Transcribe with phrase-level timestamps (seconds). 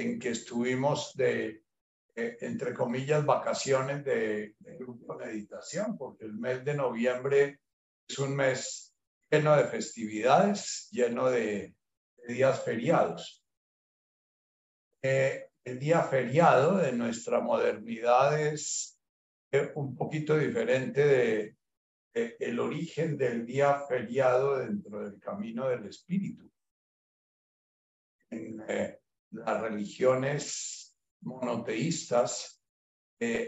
[0.00, 1.62] en que estuvimos de,
[2.14, 7.60] eh, entre comillas, vacaciones de, grupo de meditación, porque el mes de noviembre
[8.08, 8.94] es un mes
[9.30, 11.74] lleno de festividades, lleno de,
[12.26, 13.44] días feriados.
[15.02, 18.98] Eh, el día feriado de nuestra modernidad es
[19.52, 21.56] eh, un poquito diferente de,
[22.14, 26.50] el origen del día feriado dentro del camino del espíritu.
[28.30, 29.00] En eh,
[29.34, 32.62] las religiones monoteístas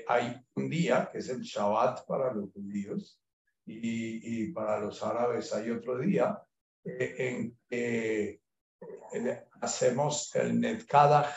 [0.08, 3.20] hay un día que es el Shabbat para los judíos
[3.66, 6.40] y, para los árabes hay otro día
[6.84, 8.40] en que
[9.60, 11.34] hacemos el Netkadach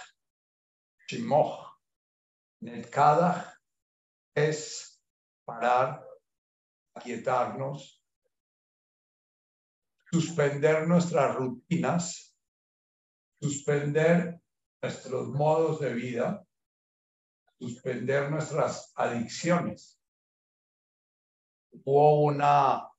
[1.08, 1.80] Shimoch.
[2.62, 3.58] Netkadach
[4.36, 5.02] es
[5.44, 6.06] parar,
[6.94, 8.04] aquietarnos,
[10.12, 12.38] suspender nuestras rutinas,
[13.42, 14.39] suspender
[14.82, 16.46] nuestros modos de vida,
[17.60, 20.00] suspender nuestras adicciones.
[21.84, 22.90] Hubo una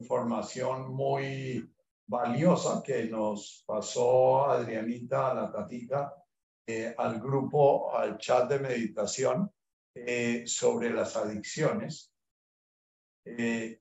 [0.00, 1.70] información muy
[2.06, 6.14] valiosa que nos pasó Adrianita, la tatita,
[6.66, 9.52] eh, al grupo, al chat de meditación
[9.94, 12.12] eh, sobre las adicciones.
[13.24, 13.80] Eh,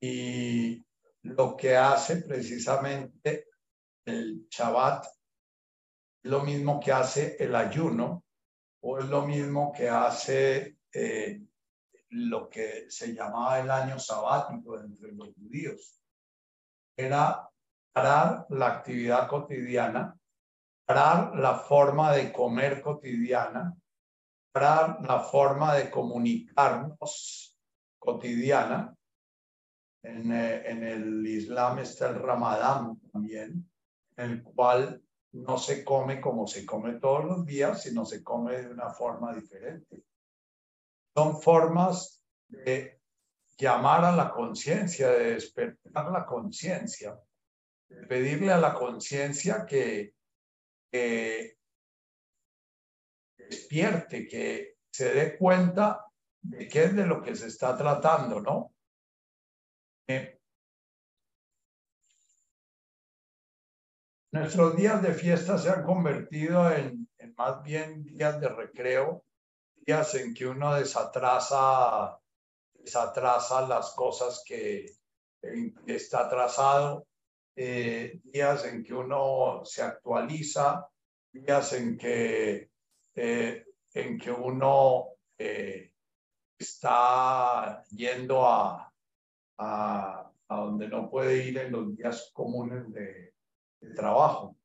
[0.00, 0.84] y
[1.22, 3.48] lo que hace precisamente
[4.06, 5.06] el Shabbat
[6.26, 8.24] lo mismo que hace el ayuno
[8.80, 10.76] o es lo mismo que hace
[12.10, 16.00] lo que se llamaba el año sabático entre los judíos.
[16.96, 17.48] Era
[17.92, 20.16] parar la actividad cotidiana,
[20.84, 23.74] parar la forma de comer cotidiana,
[24.52, 27.56] parar la forma de comunicarnos
[27.98, 28.94] cotidiana.
[30.02, 33.68] En, eh, en el Islam está el Ramadán también,
[34.16, 35.02] el cual
[35.36, 39.34] no se come como se come todos los días, sino se come de una forma
[39.34, 40.02] diferente.
[41.14, 43.00] Son formas de
[43.56, 47.18] llamar a la conciencia, de despertar la conciencia
[48.08, 50.14] pedirle a la conciencia que,
[53.36, 56.06] despierte, que se dé cuenta
[56.40, 58.74] de qué es de lo que se está tratando, ¿no?
[60.08, 60.35] Eh,
[64.36, 69.24] nuestros días de fiesta se han convertido en, más bien días de recreo,
[69.86, 72.18] días en que uno desatrasa,
[72.74, 74.94] desatrasa las cosas que,
[75.86, 77.06] está atrasado
[77.54, 80.88] eh, días en que uno se actualiza,
[81.32, 82.70] días en que,
[83.14, 83.64] eh,
[83.94, 85.92] en que uno eh,
[86.58, 88.92] está yendo a,
[89.58, 93.35] a, donde no puede ir en los días comunes de,
[93.80, 94.56] de trabajo.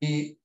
[0.00, 0.38] Y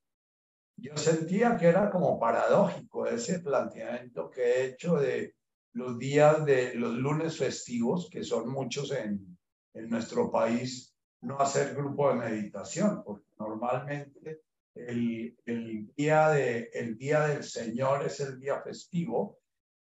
[0.77, 5.35] yo sentía que era como paradójico ese planteamiento que he hecho de
[5.73, 9.37] los días de los lunes festivos, que son muchos en,
[9.73, 14.41] en nuestro país, no hacer grupo de meditación, porque normalmente
[14.73, 19.40] el, el, día, de, el día del Señor es el día festivo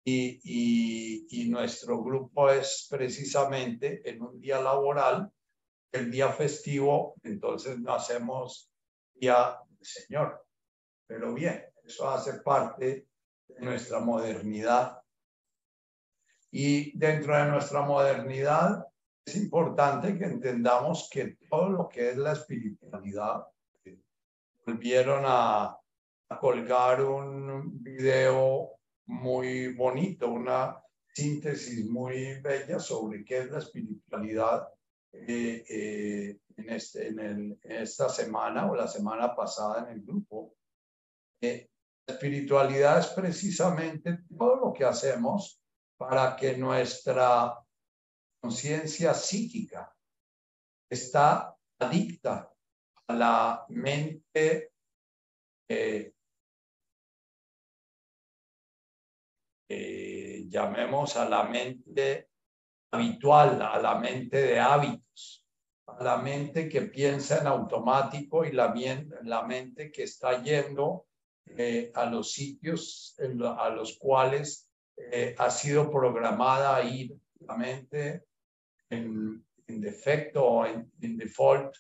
[0.10, 5.30] y, y, nuestro grupo es precisamente en un día laboral,
[5.92, 8.72] el día festivo, entonces no hacemos
[9.14, 10.46] día del Señor.
[11.08, 13.08] Pero bien, eso hace parte
[13.50, 15.02] de nuestra modernidad
[16.52, 18.88] y dentro de nuestra modernidad
[19.26, 23.46] es importante que entendamos que todo lo que es la espiritualidad,
[24.66, 25.78] volvieron a,
[26.40, 28.77] colgar un video
[29.08, 30.82] muy bonito, una
[31.14, 34.68] síntesis muy bella sobre qué es la espiritualidad
[35.12, 40.54] eh, eh, en, este, en, el, esta semana o la semana pasada en el grupo.
[41.42, 41.70] Eh,
[42.06, 45.60] la espiritualidad es precisamente todo lo que hacemos
[45.98, 47.58] para que nuestra
[48.40, 49.94] conciencia psíquica
[50.90, 52.52] está adicta
[53.08, 54.72] a la mente
[55.70, 56.14] eh,
[59.70, 62.30] eh, llamemos a la mente
[62.92, 65.46] habitual, a la mente de hábitos,
[65.88, 68.74] a la mente que piensa en automático y la,
[69.24, 71.08] la mente que está yendo
[71.46, 73.16] eh, a los sitios
[73.58, 77.12] a los cuales eh, ha sido programada ahí
[77.56, 78.26] mente
[78.90, 81.76] en, en defecto o en, default,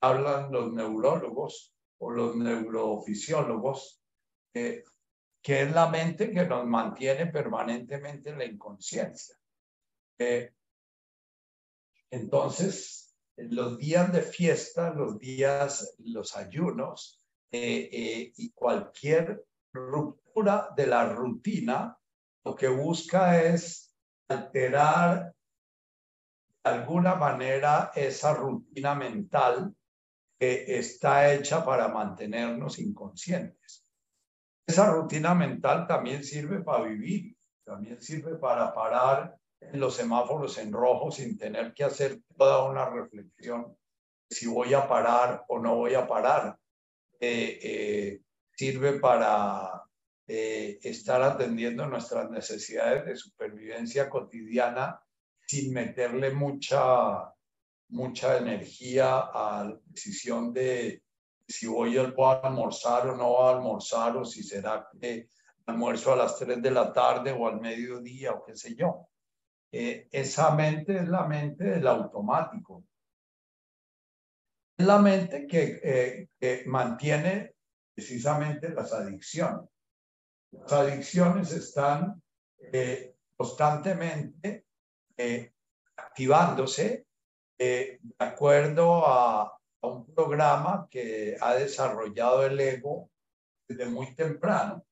[0.00, 4.00] hablan los neurólogos o los neurofisiólogos,
[5.44, 9.36] que es la mente que nos mantiene permanentemente en la inconsciencia.
[10.18, 10.54] Eh,
[12.10, 17.20] entonces, los días de fiesta, los días, los ayunos
[17.52, 21.98] eh, eh, y cualquier ruptura de la rutina,
[22.42, 23.94] lo que busca es
[24.28, 25.34] alterar
[26.64, 29.76] de alguna manera esa rutina mental
[30.38, 33.83] que está hecha para mantenernos inconscientes.
[34.66, 40.72] Esa rutina mental también sirve para vivir, también sirve para parar en los semáforos en
[40.72, 43.76] rojo sin tener que hacer toda una reflexión
[44.28, 46.58] si voy a parar o no voy a parar.
[47.20, 48.20] Eh, eh,
[48.56, 49.82] sirve para
[50.26, 55.00] eh, estar atendiendo nuestras necesidades de supervivencia cotidiana
[55.46, 57.32] sin meterle mucha,
[57.88, 61.03] mucha energía a la decisión de
[61.46, 62.12] si voy a
[62.42, 65.28] almorzar o no voy a almorzar o si será que
[65.66, 69.08] almuerzo a las 3 de la tarde o al mediodía o qué sé yo.
[69.72, 72.84] Eh, esa mente es la mente del automático.
[74.76, 77.54] Es la mente que, eh, que mantiene
[77.94, 79.68] precisamente las adicciones.
[80.50, 82.22] Las adicciones están
[82.58, 84.66] eh, constantemente
[85.96, 87.06] activándose
[87.58, 93.10] de acuerdo a, a, un programa que ha desarrollado el ego
[93.68, 94.84] desde muy temprano.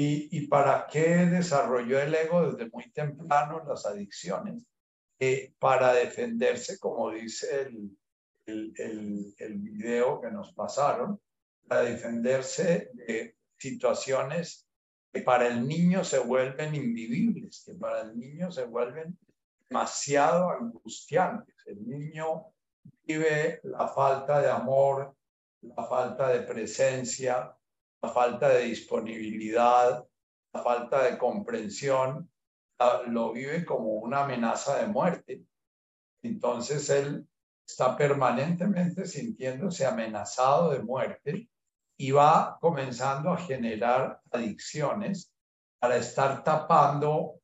[0.00, 4.64] ¿Y, para qué desarrolló el ego desde muy temprano las adicciones?
[5.18, 7.98] Eh, para defenderse, como dice el,
[8.46, 11.20] el, el, video que nos pasaron,
[11.66, 14.68] para defenderse de situaciones
[15.12, 19.18] que para el niño se vuelven invivibles, que para el niño se vuelven
[19.68, 21.56] demasiado angustiantes.
[21.66, 22.52] El niño
[23.08, 25.16] vive la falta de amor,
[25.62, 27.56] la falta de presencia,
[28.02, 30.06] la falta de disponibilidad,
[30.52, 32.30] la falta de comprensión,
[33.06, 35.42] lo vive como una amenaza de muerte.
[36.22, 37.26] Entonces él
[37.66, 41.48] está permanentemente sintiéndose amenazado de muerte
[41.96, 45.32] y va comenzando a generar adicciones
[45.80, 47.40] para estar tapando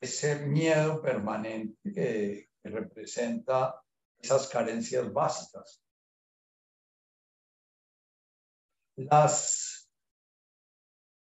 [0.00, 3.81] ese miedo permanente que, representa
[4.22, 5.82] esas carencias básicas.
[8.96, 9.90] Las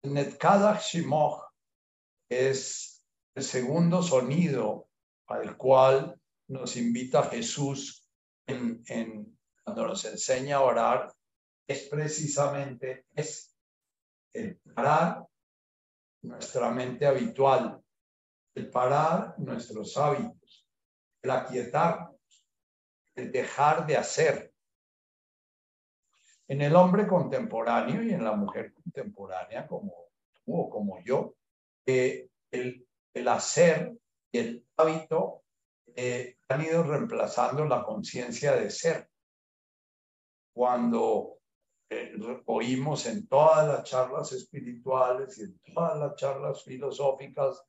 [0.02, 1.42] Netkadach Shimoch
[2.28, 3.04] es
[3.34, 4.88] el segundo sonido
[5.26, 8.06] al cual nos invita Jesús
[8.46, 11.14] en, cuando nos enseña a orar,
[11.68, 13.56] es precisamente es
[14.32, 15.24] el parar
[16.22, 17.80] nuestra mente habitual,
[18.54, 20.66] el parar nuestros hábitos,
[21.22, 22.09] el aquietarnos, el
[23.28, 24.52] dejar de hacer,
[26.48, 30.08] en el hombre contemporáneo y en la mujer contemporánea, como
[30.44, 31.36] tú o como yo,
[31.86, 33.96] el, el, hacer
[34.32, 35.44] y el hábito
[35.94, 39.08] eh, han ido reemplazando la conciencia de ser.
[40.52, 41.38] Cuando
[41.88, 42.14] eh,
[42.46, 47.64] oímos en todas las charlas espirituales y en todas las charlas filosóficas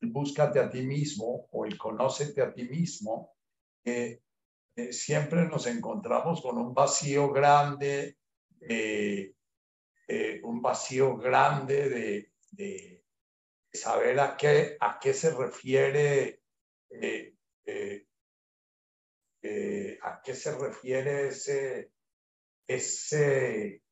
[0.00, 3.32] el búscate a ti mismo o el conócete a ti mismo,
[3.84, 4.20] eh,
[4.90, 8.16] siempre nos encontramos con un vacío grande
[8.60, 9.34] eh,
[10.08, 13.04] eh, un vacío grande de,
[13.72, 16.40] saber a qué, a qué se refiere,
[16.90, 17.34] eh,
[20.02, 21.92] a qué se refiere ese,
[22.66, 23.82] ese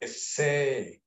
[0.00, 1.02] ese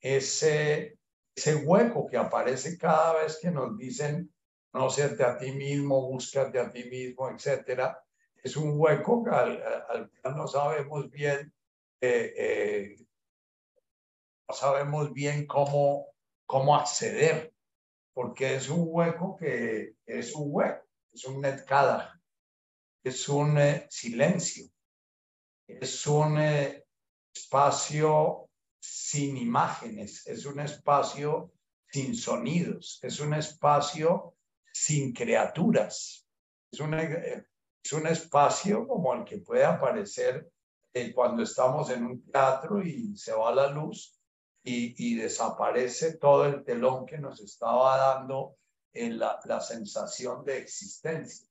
[0.00, 0.98] ese
[1.38, 4.32] ese hueco que aparece cada vez que nos dicen
[4.72, 8.02] conócete a ti mismo, búscate a ti mismo, etcétera,
[8.42, 11.52] es un hueco al, al que no sabemos bien,
[12.00, 13.06] eh, eh,
[14.48, 16.08] no sabemos bien cómo,
[16.46, 17.52] cómo acceder,
[18.12, 22.20] porque es un hueco que es un hueco, es un netkada,
[23.04, 24.66] es un eh, silencio,
[25.66, 26.38] es un
[27.32, 28.47] espacio
[28.80, 31.52] sin imágenes, es un espacio
[31.90, 34.36] sin sonidos, es un espacio
[34.72, 36.26] sin criaturas,
[36.70, 40.50] es un, es un espacio como el que puede aparecer
[40.92, 44.14] eh, cuando estamos en un teatro y se va la luz
[44.62, 48.56] y, desaparece todo el telón que nos estaba dando
[48.92, 51.48] en la, la sensación de existencia.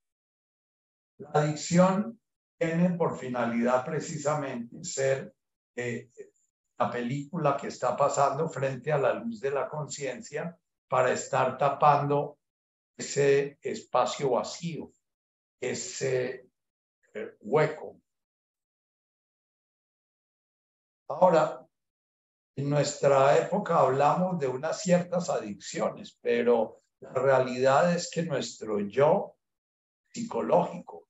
[1.17, 2.19] La adicción
[2.59, 5.33] tiene por finalidad precisamente ser
[5.75, 6.11] eh,
[6.79, 10.57] la película que está pasando frente a la luz de la conciencia
[10.87, 12.37] para estar tapando
[12.95, 14.91] ese espacio vacío,
[15.59, 16.49] ese
[17.13, 17.99] eh, hueco.
[21.09, 21.67] Ahora,
[22.57, 29.35] En nuestra época hablamos de unas ciertas adicciones, pero la realidad es que nuestro yo
[30.11, 31.07] psicológico,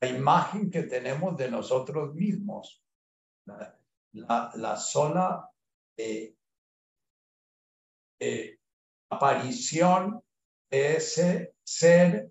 [0.00, 2.82] la imagen que tenemos de nosotros mismos,
[4.12, 5.50] la, sola
[9.10, 10.22] aparición
[10.70, 12.30] de ese ser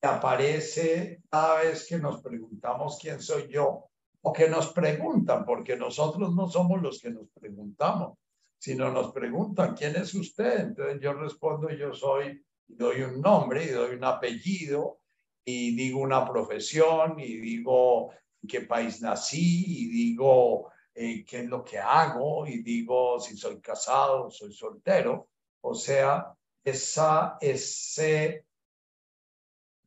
[0.00, 3.88] que aparece cada vez que nos preguntamos quién soy yo
[4.22, 8.18] o que nos preguntan, porque nosotros no somos los que nos preguntamos,
[8.58, 10.60] sino nos preguntan quién es usted.
[10.60, 14.98] Entonces yo respondo, yo soy, doy un nombre y doy un apellido
[15.44, 18.10] y digo una profesión y digo
[18.42, 23.36] en qué país nací y digo eh, qué es lo que hago y digo si
[23.36, 25.28] soy casado, soy soltero.
[25.60, 26.34] O sea,
[26.64, 28.46] esa, ese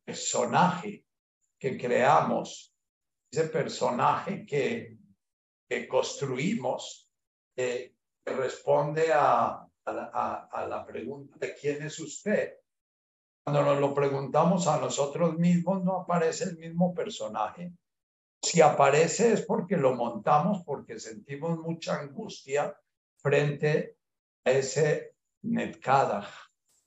[0.04, 1.04] personaje
[1.58, 2.72] que creamos,
[3.28, 4.96] ese personaje que,
[5.68, 7.08] que construimos,
[7.56, 7.92] eh,
[8.24, 12.54] que responde a, a la pregunta de quién es usted.
[13.42, 17.72] Cuando nos lo preguntamos a nosotros mismos, no aparece el mismo personaje.
[18.42, 22.74] Si aparece es porque lo montamos, porque sentimos mucha angustia
[23.16, 23.98] frente
[24.44, 26.28] a ese netkadach,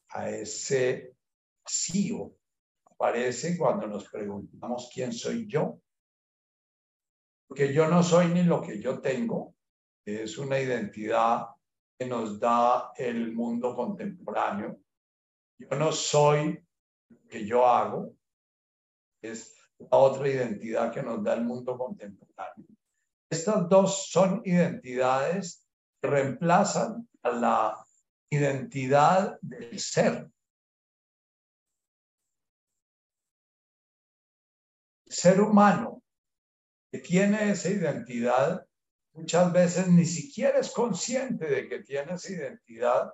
[0.10, 1.16] a ese
[1.64, 2.36] vacío.
[2.86, 5.80] Aparece cuando nos preguntamos quién soy yo.
[7.48, 9.56] Porque yo no soy ni lo que yo tengo,
[10.06, 11.48] es una identidad
[11.98, 14.84] que nos da el mundo contemporáneo
[15.70, 16.66] yo no soy
[17.10, 18.16] lo que yo hago,
[19.22, 19.56] es
[19.92, 22.68] la otra identidad que nos da el mundo contemporáneo.
[23.30, 25.68] Estas dos son identidades
[26.02, 27.86] que reemplazan a la
[28.30, 30.30] identidad del ser.
[35.06, 36.04] El ser humano
[36.92, 38.66] que tiene esa identidad
[39.14, 43.14] muchas veces ni siquiera es consciente de que tiene esa identidad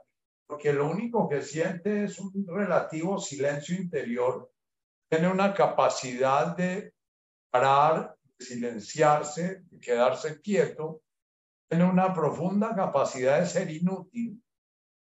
[0.49, 4.51] porque lo único que siente es un relativo silencio interior,
[5.09, 6.93] tiene una capacidad de
[7.51, 11.01] parar, de silenciarse, de quedarse quieto,
[11.67, 14.41] tiene una profunda capacidad de ser inútil,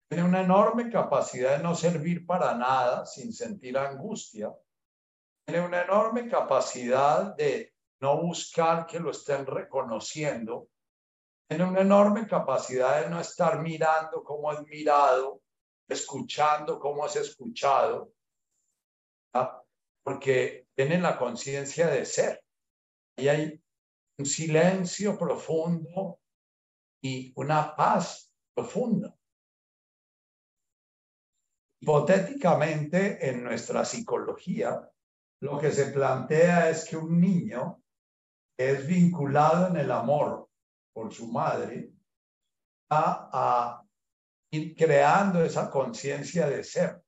[0.08, 4.52] tiene una enorme capacidad de no servir para nada sin sentir angustia,
[5.46, 10.68] tiene una enorme capacidad de no buscar que lo estén reconociendo,
[11.46, 15.42] tiene una enorme capacidad de no estar mirando como es mirado,
[15.88, 18.12] escuchando como es escuchado,
[20.02, 22.42] porque tiene la conciencia de ser.
[23.16, 23.62] Y hay
[24.18, 26.20] un silencio profundo
[27.02, 29.14] y una paz profunda.
[31.82, 34.90] Hipotéticamente, en nuestra psicología,
[35.42, 37.82] lo que se plantea es que un niño
[38.58, 40.50] es vinculado en el amor
[40.92, 41.92] por su madre,
[42.90, 43.86] a, a
[44.52, 47.02] ir creando esa conciencia de ser.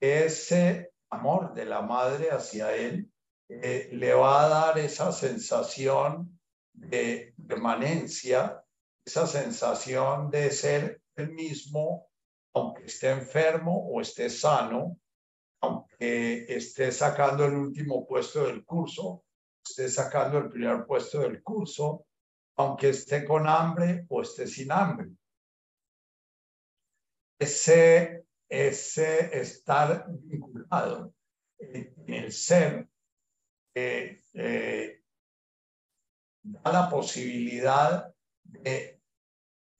[0.00, 3.10] Ese amor de la madre hacia él
[3.48, 6.38] eh, le va a dar esa sensación
[6.72, 8.62] de permanencia,
[9.04, 12.08] esa sensación de ser el mismo,
[12.54, 14.98] aunque esté enfermo o esté sano,
[15.62, 19.24] aunque esté sacando el último puesto del curso,
[19.66, 22.06] esté sacando el primer puesto del curso,
[22.56, 25.10] aunque esté con hambre o esté sin hambre.
[27.38, 28.19] Ese,
[28.50, 31.14] ese estar vinculado
[31.58, 32.88] en el ser
[33.74, 35.02] eh, eh,
[36.42, 39.00] da la posibilidad de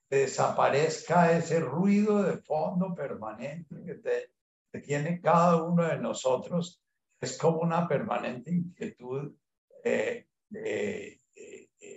[0.09, 6.81] que desaparezca ese ruido de fondo permanente que, tiene cada uno de nosotros.
[7.21, 9.35] Es como una permanente inquietud
[9.83, 11.21] eh, de,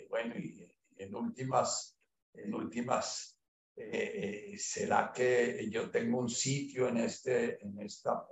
[0.09, 1.95] bueno, y en últimas,
[2.33, 3.37] en últimas,
[3.75, 8.25] eh, eh, ¿será que yo tengo un sitio en este, en esta,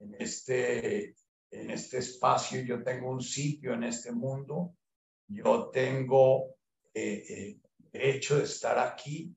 [0.00, 1.16] en este,
[1.50, 2.62] en este espacio?
[2.62, 4.74] Yo tengo un sitio en este mundo.
[5.28, 6.56] Yo tengo
[6.94, 7.58] eh,
[7.92, 9.34] derecho de estar aquí.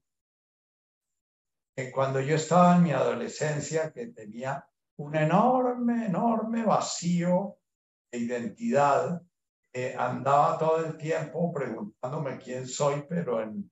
[1.93, 4.65] Cuando yo estaba en mi adolescencia, que tenía
[4.97, 7.57] un enorme, enorme vacío
[8.11, 9.21] de identidad,
[9.71, 13.69] eh, andaba todo el tiempo preguntándome quién soy, pero en,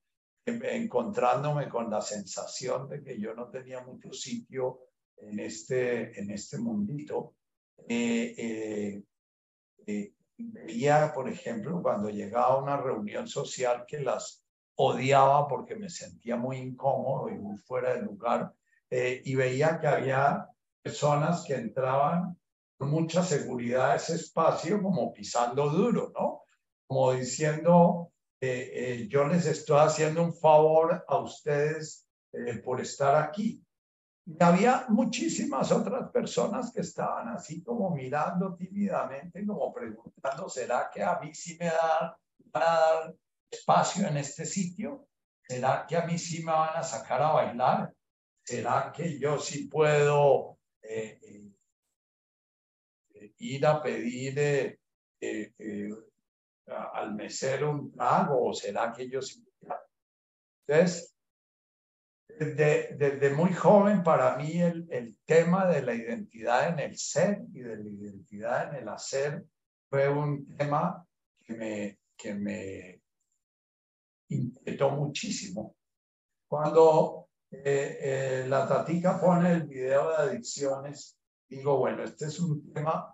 [0.47, 4.79] encontrándome con la sensación de que yo no tenía mucho sitio
[5.17, 7.35] en este, en este mundito.
[7.87, 9.03] Eh,
[9.85, 14.43] eh, veía, por ejemplo, cuando llegaba a una reunión social que las
[14.75, 18.53] odiaba porque me sentía muy incómodo y muy fuera de lugar,
[18.89, 20.47] y veía que había
[20.81, 22.37] personas que entraban
[22.77, 26.43] con mucha seguridad ese espacio como pisando duro, ¿no?
[26.85, 33.15] Como diciendo, eh, eh, yo les estoy haciendo un favor a ustedes eh, por estar
[33.15, 33.63] aquí.
[34.39, 41.17] Había muchísimas otras personas que estaban así como mirando tímidamente, como preguntando, ¿será que a
[41.19, 42.15] mí sí me da,
[42.51, 43.15] van a dar
[43.49, 45.07] espacio en este sitio?
[45.41, 47.93] ¿Será que a mí sí me van a sacar a bailar?
[48.43, 50.59] ¿Será que yo sí puedo
[53.39, 54.79] ir a pedir
[56.67, 59.41] al mesero un trago o será que ellos...
[60.67, 61.15] Entonces,
[62.27, 67.41] desde, desde, muy joven para mí el, el, tema de la identidad en el ser
[67.53, 69.45] y de la identidad en el hacer
[69.89, 71.07] fue un tema
[71.43, 73.01] que me, que me
[74.29, 75.75] inquietó muchísimo.
[76.47, 82.73] Cuando eh, eh, la Tatica pone el video de adicciones, digo, bueno, este es un
[82.73, 83.13] tema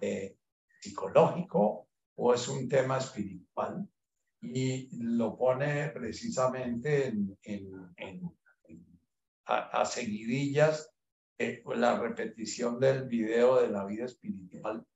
[0.00, 0.36] eh,
[0.80, 1.83] psicológico
[2.16, 3.88] o es un tema espiritual
[4.40, 8.30] y lo pone precisamente en, en,
[9.46, 10.90] a, seguidillas
[11.38, 14.86] eh, la repetición del video de la vida espiritual.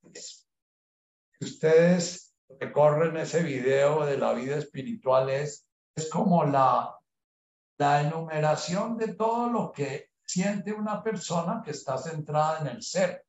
[1.41, 6.97] Ustedes recorren ese video de la vida espiritual es, es como la,
[7.79, 13.25] la enumeración de todo lo que siente una persona que está centrada en el ser.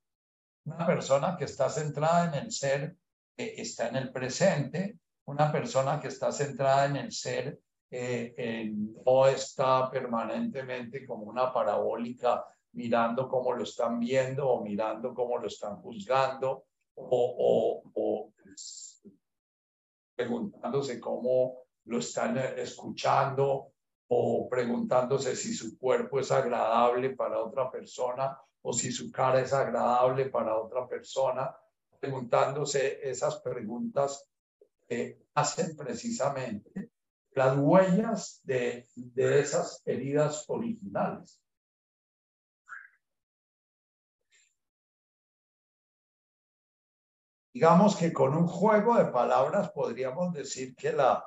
[0.65, 2.97] Una persona que está centrada en el ser
[3.39, 7.59] está en el presente, una persona que está centrada en el ser
[7.91, 8.71] eh,
[9.05, 15.47] no está permanentemente como una parabólica mirando cómo lo están viendo o mirando cómo lo
[15.47, 16.65] están juzgando
[16.95, 17.81] o,
[20.15, 23.71] preguntándose cómo lo están escuchando
[24.09, 29.53] o preguntándose si su cuerpo es agradable para otra persona o si su cara es
[29.53, 31.55] agradable para otra persona
[31.99, 34.27] preguntándose esas preguntas
[34.87, 36.91] que hacen precisamente
[37.31, 41.39] las huellas de, de esas heridas originales.
[47.53, 51.25] Digamos que con un juego de palabras podríamos decir que la,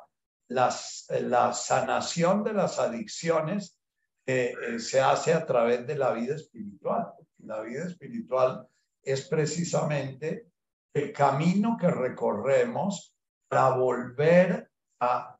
[0.48, 3.78] la, sanación de las adicciones
[4.26, 7.12] eh, eh, se hace a través de la vida espiritual.
[7.38, 8.68] La vida espiritual
[9.02, 10.51] es precisamente
[10.94, 13.16] el camino que recorremos
[13.48, 15.38] para volver a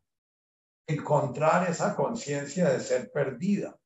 [0.87, 3.79] encontrar esa conciencia de ser perdida.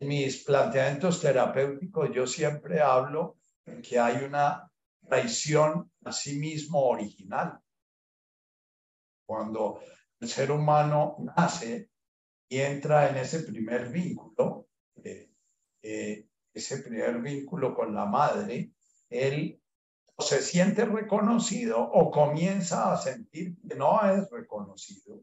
[0.00, 3.38] En mis planteamientos terapéuticos yo siempre hablo
[3.82, 4.70] que hay una
[5.06, 7.58] traición a sí mismo original.
[9.26, 9.80] Cuando
[10.20, 11.90] el ser humano nace
[12.48, 14.68] y entra en ese primer vínculo,
[15.02, 15.30] eh,
[15.82, 18.70] eh, ese primer vínculo con la madre,
[19.10, 19.60] él
[20.18, 25.20] se siente reconocido o comienza a sentir que no es reconocido.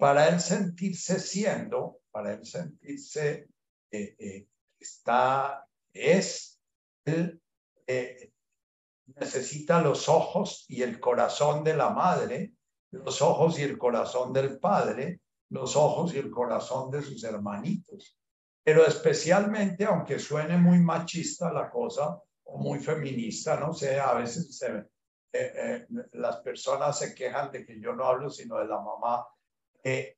[0.00, 3.46] Para él sentirse siendo, para él sentirse
[4.80, 6.60] está, es,
[7.04, 7.40] él
[7.86, 8.32] eh,
[9.14, 12.52] necesita los ojos y el corazón de la madre,
[12.90, 18.18] los ojos y el corazón del padre, los ojos y el corazón de sus hermanitos
[18.64, 24.56] pero especialmente, aunque suene muy machista la cosa o muy feminista, no sé, a veces
[24.56, 24.84] se,
[25.34, 29.26] eh, eh, las personas se quejan de que yo no hablo sino de la mamá.
[29.82, 30.16] Eh,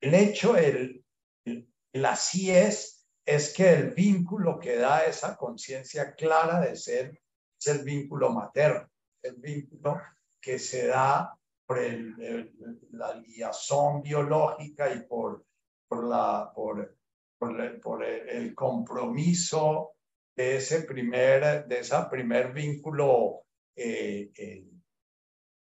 [0.00, 1.04] el hecho, el,
[1.44, 7.20] el, así es, es que el vínculo que da esa conciencia clara de ser
[7.58, 8.90] es el vínculo materno,
[9.22, 10.00] el vínculo
[10.40, 12.52] que se da por el,
[12.90, 15.44] la liazón biológica y por,
[15.88, 16.95] por, la, por
[17.38, 19.92] por, el, compromiso
[20.34, 23.44] de ese primer, de esa primer vínculo
[23.74, 24.64] eh, eh,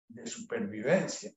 [0.09, 1.33] de supervivencia.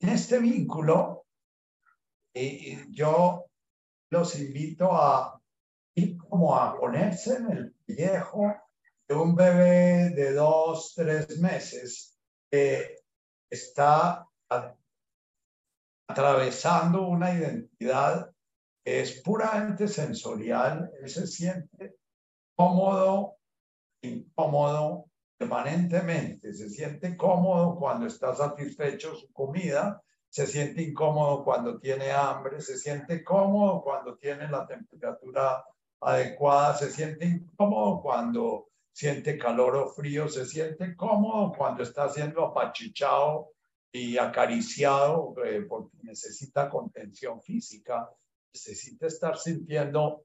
[0.00, 1.26] En este vínculo,
[2.34, 3.46] eh, yo
[4.10, 5.40] los invito a
[5.94, 8.54] ir como a ponerse en el viejo
[9.08, 12.18] de un bebé de dos, tres meses
[12.50, 12.98] que
[13.50, 14.26] está
[16.06, 18.30] atravesando una identidad
[18.84, 21.96] que es puramente sensorial, él se siente
[22.54, 23.36] cómodo,
[24.02, 25.06] incómodo
[25.38, 32.60] permanentemente, se siente cómodo cuando está satisfecho su comida, se siente incómodo cuando tiene hambre,
[32.60, 35.64] se siente cómodo cuando tiene la temperatura
[36.00, 42.44] adecuada, se siente incómodo cuando siente calor o frío, se siente cómodo cuando está siendo
[42.44, 43.53] apachichado
[43.94, 48.10] y acariciado eh, porque necesita contención física,
[48.52, 50.24] necesita estar sintiendo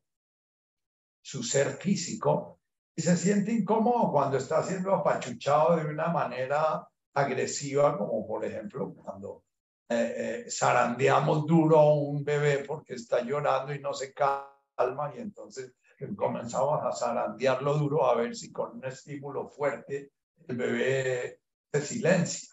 [1.21, 2.59] su ser físico
[2.95, 8.91] y se siente incómodo cuando está siendo apachuchado de una manera agresiva, como por ejemplo
[8.95, 9.43] cuando
[9.87, 15.19] eh, eh, zarandeamos duro a un bebé porque está llorando y no se calma y
[15.19, 15.75] entonces
[16.17, 20.11] comenzamos a zarandearlo duro a ver si con un estímulo fuerte
[20.47, 21.39] el bebé
[21.71, 22.49] se silencia.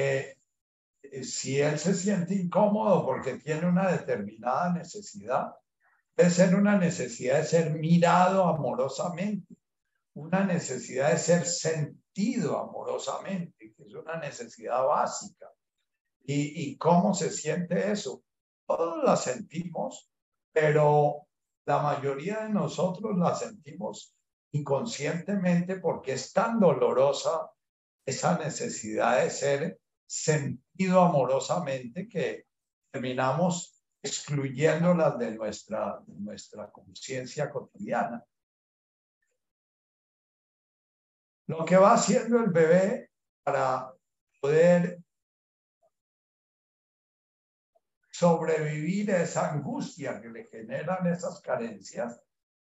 [0.00, 0.36] Eh,
[1.24, 5.56] si él se siente incómodo porque tiene una determinada necesidad,
[6.14, 9.56] puede ser una necesidad de ser mirado amorosamente,
[10.14, 15.50] una necesidad de ser sentido amorosamente, que es una necesidad básica.
[16.24, 18.22] ¿Y, cómo se siente eso?
[18.68, 20.08] Todos la sentimos,
[20.52, 21.26] pero
[21.64, 24.14] la mayoría de nosotros la sentimos
[24.52, 27.50] inconscientemente porque es tan dolorosa
[28.06, 32.46] esa necesidad de ser sentido amorosamente que
[32.90, 38.24] terminamos excluyéndolas de nuestra, de nuestra conciencia cotidiana.
[41.46, 43.10] Lo que va haciendo el bebé
[43.42, 43.92] para
[44.40, 45.02] poder
[48.10, 52.20] sobrevivir a esa angustia que le generan esas carencias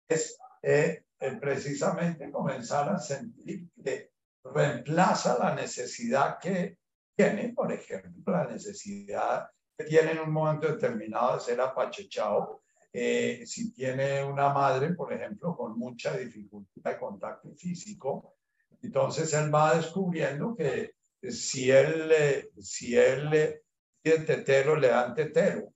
[0.08, 1.04] es eh,
[1.40, 6.78] precisamente comenzar a sentir que reemplaza la necesidad que
[7.16, 12.62] tiene, por ejemplo, la necesidad que tiene en un momento determinado de ser apachechado.
[12.92, 18.36] Eh, si tiene una madre, por ejemplo, con mucha dificultad de contacto físico,
[18.82, 22.12] entonces él va descubriendo que si él,
[22.60, 23.60] si él
[24.04, 25.72] el tetero le dan tetero.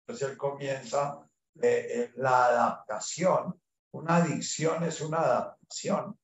[0.00, 1.20] Entonces él comienza
[1.60, 3.60] eh, eh, la adaptación.
[3.92, 6.18] Una adicción es una adaptación.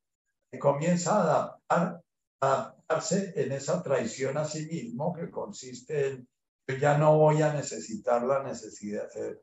[0.51, 6.29] Y comienza a adaptar, en esa traición a sí mismo que consiste en
[6.69, 9.41] yo ya no voy a necesitar la necesidad, eh,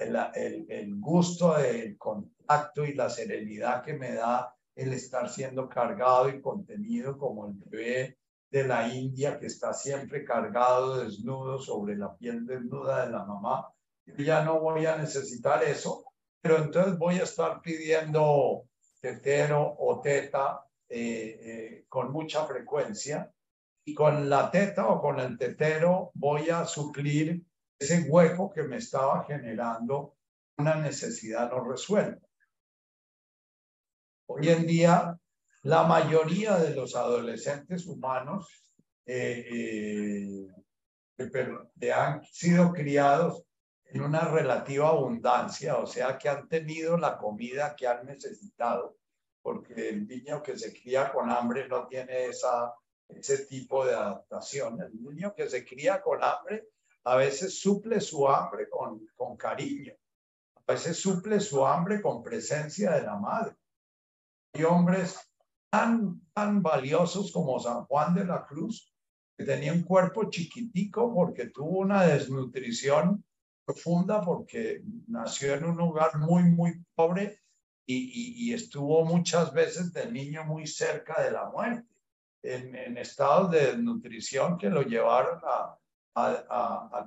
[0.00, 6.28] el, el gusto del contacto y la serenidad que me da el estar siendo cargado
[6.28, 8.18] y contenido como el bebé
[8.50, 13.68] de la India que está siempre cargado desnudo sobre la piel desnuda de la mamá.
[14.04, 16.04] Yo ya no voy a necesitar eso,
[16.40, 18.64] pero entonces voy a estar pidiendo
[19.00, 23.32] tetero o teta eh, eh, con mucha frecuencia
[23.84, 27.44] y con la teta o con el tetero voy a suplir
[27.78, 30.16] ese hueco que me estaba generando
[30.58, 32.26] una necesidad no resuelta.
[34.28, 35.18] Hoy en día
[35.66, 38.48] la mayoría de los adolescentes humanos
[39.04, 40.48] eh,
[41.18, 43.42] eh, han sido criados
[43.86, 48.96] en una relativa abundancia, o sea, que han tenido la comida que han necesitado,
[49.46, 52.74] porque el niño que se cría con hambre no tiene esa,
[53.08, 54.82] ese tipo de adaptación.
[54.82, 56.70] El niño que se cría con hambre
[57.04, 59.94] a veces suple su hambre con, con cariño,
[60.56, 63.54] a veces suple su hambre con presencia de la madre.
[64.52, 65.16] Hay hombres
[65.70, 68.92] tan, tan valiosos como San Juan de la Cruz,
[69.38, 73.24] que tenía un cuerpo chiquitico porque tuvo una desnutrición
[73.64, 77.45] profunda porque nació en un lugar muy, muy pobre
[77.86, 81.88] y, estuvo muchas veces de niño muy cerca de la muerte,
[82.42, 85.78] en, en estados de desnutrición que lo llevaron a,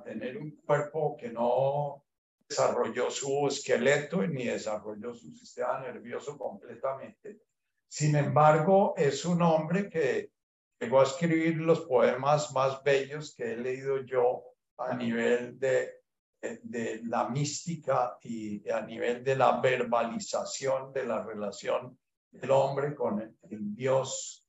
[0.04, 2.04] tener un cuerpo que no
[2.48, 7.40] desarrolló su esqueleto ni desarrolló su sistema nervioso completamente.
[7.88, 10.30] Sin embargo, es un hombre que
[10.78, 14.44] llegó a escribir los poemas más bellos que he leído yo
[14.78, 15.99] a nivel de,
[16.40, 21.98] de la mística y a nivel de la verbalización de la relación
[22.30, 24.46] del hombre con el, Dios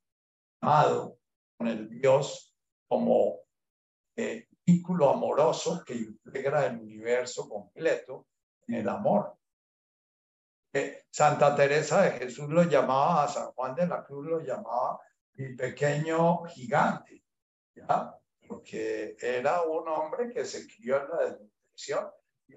[0.62, 1.18] amado,
[1.58, 2.56] con el Dios
[2.88, 3.40] como
[4.16, 8.28] eh, vínculo amoroso que integra el universo completo
[8.68, 9.36] en el amor.
[11.10, 15.02] Santa Teresa de Jesús lo llamaba, a San Juan de la Cruz lo llamaba
[15.34, 17.24] mi pequeño gigante,
[17.76, 18.16] ¿ya?
[18.48, 21.38] Porque era un hombre que se crió en la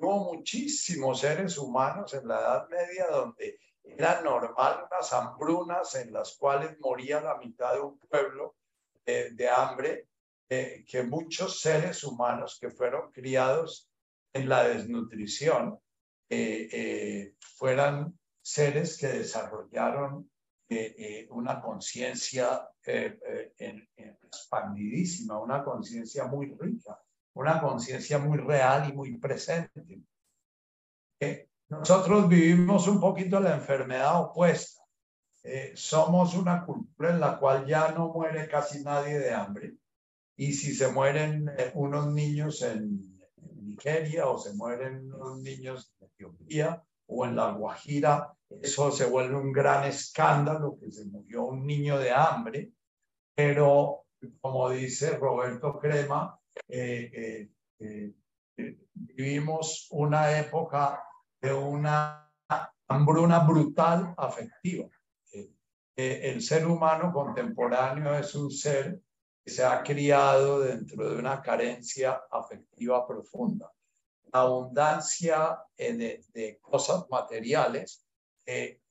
[0.00, 6.36] hubo muchísimos seres humanos en la Edad Media donde era normal unas hambrunas en las
[6.36, 8.56] cuales moría la mitad de un pueblo
[9.04, 10.08] de hambre,
[10.48, 13.90] eh, que muchos seres humanos que fueron criados
[14.32, 15.78] en la desnutrición
[16.28, 20.30] eh, eh, fueran seres que desarrollaron
[21.30, 22.68] una conciencia
[24.26, 27.00] expandidísima, una conciencia muy rica,
[27.34, 30.02] una conciencia muy real y muy presente.
[31.68, 34.82] nosotros vivimos un poquito la enfermedad opuesta.
[35.74, 39.74] somos una cultura en la cual ya no muere casi nadie de hambre.
[40.36, 43.20] Y si se mueren unos niños en
[43.62, 49.36] Nigeria o se mueren unos niños en Etiopía o en La Guajira, eso se vuelve
[49.36, 52.72] un gran escándalo, que se murió un niño de hambre,
[53.34, 54.04] pero
[54.40, 57.48] como dice Roberto Crema, eh,
[57.80, 58.14] eh,
[58.56, 61.02] eh, vivimos una época
[61.40, 62.32] de una
[62.88, 64.88] hambruna brutal afectiva.
[65.96, 69.00] el ser humano contemporáneo es un ser
[69.44, 73.70] que se ha criado dentro de una carencia afectiva profunda.
[74.32, 78.04] La abundancia de, de cosas materiales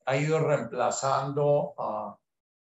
[0.06, 2.16] ha ido reemplazando a,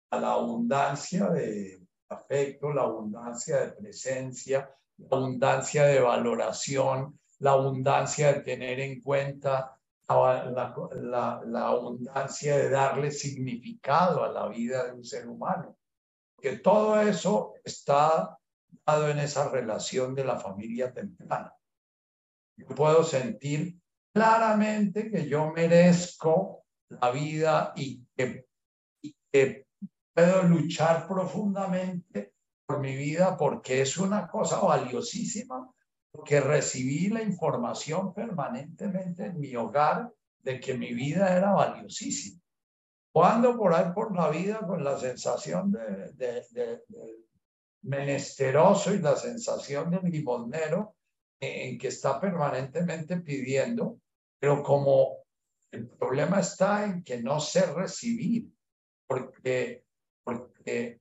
[0.09, 8.33] a la abundancia de afecto, la abundancia de presencia, la abundancia de valoración, la abundancia
[8.33, 15.27] de tener en cuenta, la, abundancia de darle significado a la vida de un ser
[15.27, 15.77] humano.
[16.39, 18.37] Que todo eso está
[18.85, 21.53] dado en esa relación de la familia temprana.
[22.55, 23.79] Yo puedo sentir
[24.13, 29.64] claramente que yo merezco la vida y que
[30.15, 32.33] puedo luchar profundamente
[32.65, 35.69] por mi vida porque es una cosa valiosísima,
[36.09, 42.41] porque recibí la información permanentemente en mi hogar de que mi vida era valiosísima.
[43.13, 46.83] Cuando por ahí por la vida con la sensación de, de,
[47.83, 50.95] menesteroso y la sensación del limosnero
[51.39, 53.99] en que está permanentemente pidiendo,
[54.39, 55.25] pero como
[55.71, 58.49] el problema está en que no sé recibir,
[59.07, 59.84] porque,
[60.65, 60.99] porque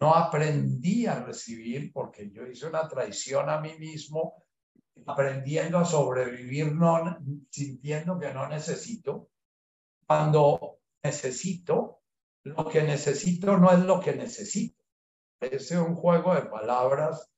[0.00, 4.44] no aprendí a recibir porque yo hice una traición a mí mismo,
[5.06, 7.18] aprendiendo a sobrevivir, no,
[7.50, 9.30] sintiendo que no necesito.
[10.06, 12.02] Cuando necesito,
[12.44, 14.84] lo que necesito no es lo que necesito.
[15.40, 17.30] Ese es un juego de palabras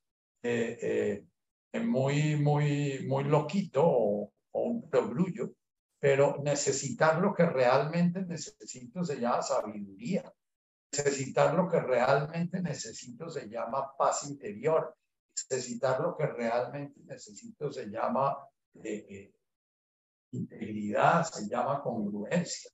[0.43, 1.23] eh,
[1.71, 5.53] eh, muy, muy, muy loquito o, o un progrullo,
[5.99, 10.33] pero necesitar lo que realmente necesito se llama sabiduría
[10.91, 14.95] Necesitar lo que realmente necesito se llama paz interior.
[15.49, 18.37] Necesitar lo que realmente necesito se llama
[18.83, 19.33] eh, eh,
[20.31, 22.71] integridad, se llama congruencia.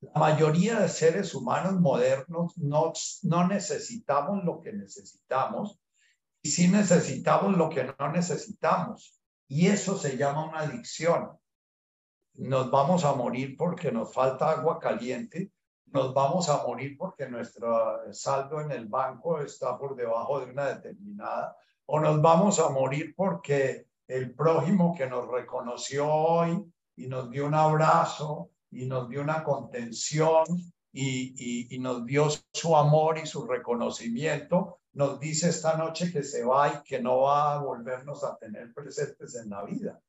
[0.00, 5.80] La mayoría de seres humanos modernos no, no necesitamos lo que necesitamos
[6.42, 9.18] y sí necesitamos lo que no necesitamos.
[9.48, 11.38] Y eso se llama una adicción.
[12.34, 15.52] Nos vamos a morir porque nos falta agua caliente
[15.94, 20.74] nos vamos a morir porque nuestro saldo en el banco está por debajo de una
[20.74, 26.64] determinada, o nos vamos a morir porque el prójimo que nos reconoció hoy
[26.96, 30.44] y nos dio un abrazo y nos dio una contención
[30.92, 36.24] y, y, y nos dio su amor y su reconocimiento, nos dice esta noche que
[36.24, 40.00] se va y que no va a volvernos a tener presentes en la vida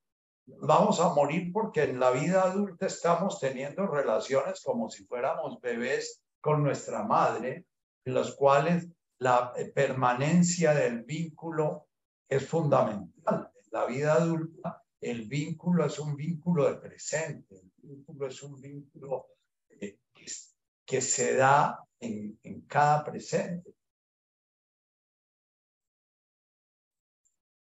[0.47, 6.21] vamos a morir porque en la vida adulta estamos teniendo relaciones como si fuéramos bebés
[6.41, 7.65] con nuestra madre,
[8.05, 8.87] en los cuales
[9.19, 11.87] la eh, permanencia del vínculo
[12.29, 13.51] es fundamental.
[13.55, 18.61] En la vida adulta, el vínculo es un vínculo de presente, el vínculo es un
[18.61, 19.27] vínculo
[19.69, 19.99] eh,
[20.85, 23.74] que, se da en cada presente.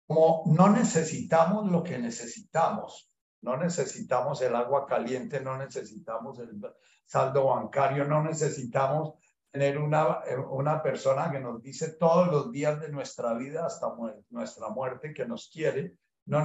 [0.07, 3.09] Como no necesitamos lo que necesitamos,
[3.43, 6.61] no necesitamos el agua caliente, no necesitamos el
[7.05, 9.15] saldo bancario, no necesitamos
[9.51, 13.87] tener una, una persona que nos dice todos los días de nuestra vida hasta
[14.31, 15.95] nuestra muerte que nos quiere.
[16.27, 16.45] No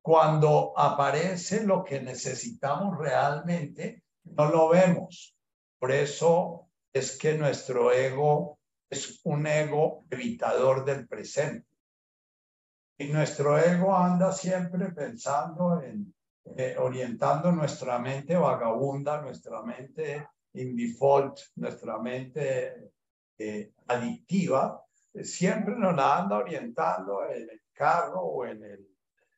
[0.00, 5.36] Cuando aparece lo que necesitamos realmente, no lo vemos.
[5.78, 8.58] Por eso es que nuestro ego
[8.90, 11.71] es un ego evitador del presente.
[12.98, 20.76] Y nuestro ego anda siempre pensando en, eh, orientando nuestra mente vagabunda, nuestra mente in
[20.76, 22.92] default, nuestra mente
[23.38, 24.82] eh, adictiva,
[25.22, 28.86] siempre nos la anda orientando en el carro o en, el,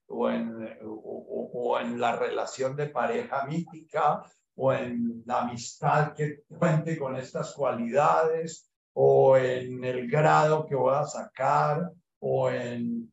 [0.08, 4.22] o en, o en la relación de pareja mítica
[4.56, 10.94] o en la amistad que cuente con estas cualidades o en el grado que voy
[10.94, 11.90] a sacar
[12.20, 13.03] o en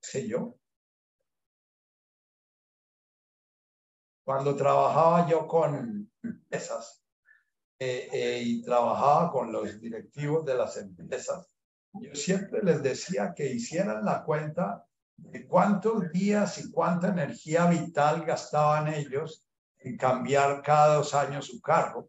[0.00, 0.56] sé yo.
[4.24, 7.04] Cuando trabajaba yo con empresas
[7.78, 11.48] eh, eh, y trabajaba con los directivos de las empresas,
[11.94, 14.86] yo siempre les decía que hicieran la cuenta
[15.16, 19.44] de cuántos días y cuánta energía vital gastaban ellos
[19.78, 22.08] en cambiar cada dos años su carro.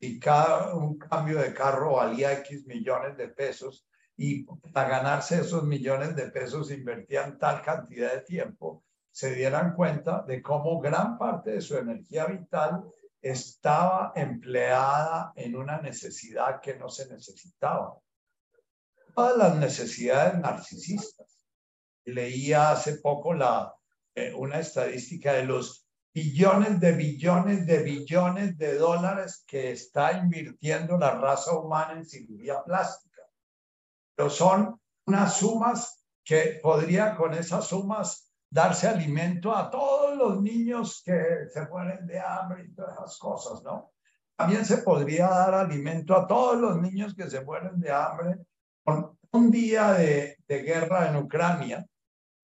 [0.00, 3.87] Y cada un cambio de carro valía X millones de pesos
[4.20, 8.84] y para ganarse esos millones de pesos invertían tal cantidad de tiempo.
[9.10, 12.84] se dieran cuenta de cómo gran parte de su energía vital
[13.20, 17.98] estaba empleada en una necesidad que no se necesitaba.
[19.14, 21.44] Todas las necesidades narcisistas.
[22.04, 23.74] Leía hace poco la,
[24.14, 30.96] eh, una estadística de los billones de billones de billones de dólares que está invirtiendo
[30.96, 33.07] la raza humana en cirugía plástica.
[34.18, 41.02] Pero son unas sumas que podría con esas sumas darse alimento a todos los niños
[41.04, 43.92] que se mueren de hambre y todas esas cosas, ¿no?
[44.36, 48.38] También se podría dar alimento a todos los niños que se mueren de hambre
[48.84, 51.86] con un día de, de guerra en Ucrania,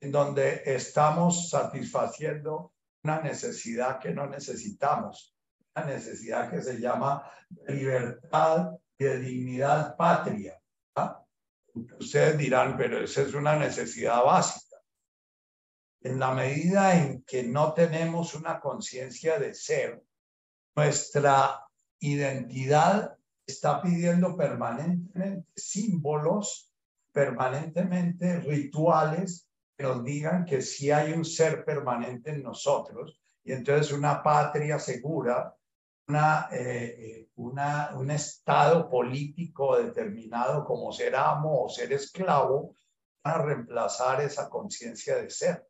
[0.00, 5.34] en donde estamos satisfaciendo una necesidad que no necesitamos,
[5.74, 7.28] una necesidad que se llama
[7.66, 10.56] libertad y de dignidad patria.
[11.74, 14.76] Ustedes dirán, pero esa es una necesidad básica.
[16.00, 20.02] En la medida en que no tenemos una conciencia de ser,
[20.76, 21.66] nuestra
[21.98, 26.72] identidad está pidiendo permanentemente símbolos,
[27.12, 33.92] permanentemente rituales que nos digan que sí hay un ser permanente en nosotros y entonces
[33.92, 35.54] una patria segura,
[36.06, 42.74] eh, eh, una, un estado político determinado como ser amo o ser esclavo,
[43.22, 45.66] van a reemplazar esa conciencia de ser.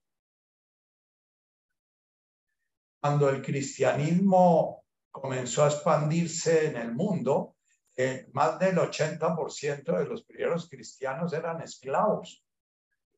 [3.00, 7.54] Cuando el cristianismo comenzó a expandirse en el mundo,
[7.96, 12.42] eh, más del 80% de los primeros cristianos eran esclavos.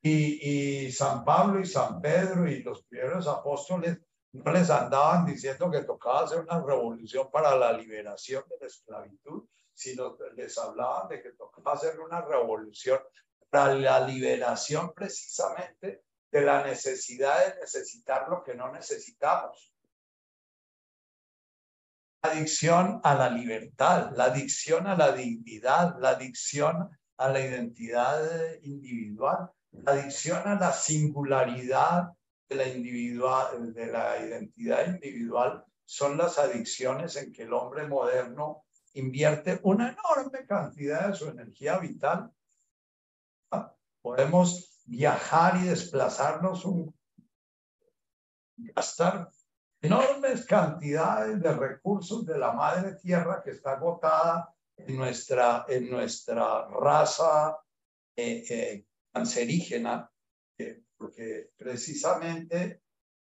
[0.03, 3.99] Y, San Pablo y San Pedro y los primeros apóstoles
[4.45, 9.45] no les andaban diciendo que tocaba hacer una revolución para la liberación de la esclavitud,
[9.73, 12.99] sino les hablaban de que tocaba hacer una revolución
[13.51, 19.73] para la liberación precisamente de la necesidad de necesitar lo que no necesitamos.
[22.23, 28.21] Adicción a la libertad, la adicción a la dignidad, la adicción a la identidad
[28.63, 29.51] individual
[29.85, 32.13] la adicción a la singularidad
[32.49, 38.65] de la, individual, de la identidad individual son las adicciones en que el hombre moderno
[38.95, 42.31] invierte una enorme cantidad de su energía vital.
[43.51, 43.73] ¿Ah?
[44.01, 46.95] Podemos viajar y desplazarnos, un,
[48.57, 49.31] gastar
[49.81, 56.67] enormes cantidades de recursos de la madre tierra que está agotada en nuestra, en nuestra
[56.69, 57.59] raza
[58.17, 60.11] eh, eh, cancerígena,
[60.97, 62.83] porque precisamente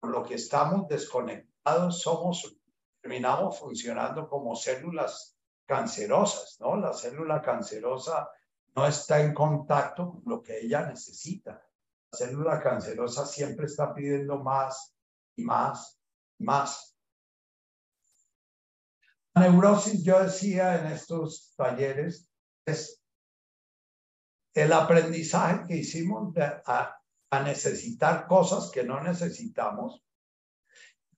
[0.00, 2.56] por lo que estamos desconectados somos,
[3.00, 6.76] terminamos funcionando como células cancerosas, ¿no?
[6.76, 8.28] La célula cancerosa
[8.74, 11.62] no está en contacto con lo que ella necesita.
[12.12, 14.94] La célula cancerosa siempre está pidiendo más
[15.36, 16.00] y más
[16.38, 16.96] y más.
[19.34, 22.30] La neurosis, yo decía en estos talleres,
[22.64, 23.02] es
[24.54, 26.34] el aprendizaje que hicimos
[26.66, 26.97] a,
[27.36, 30.02] necesitar cosas que no necesitamos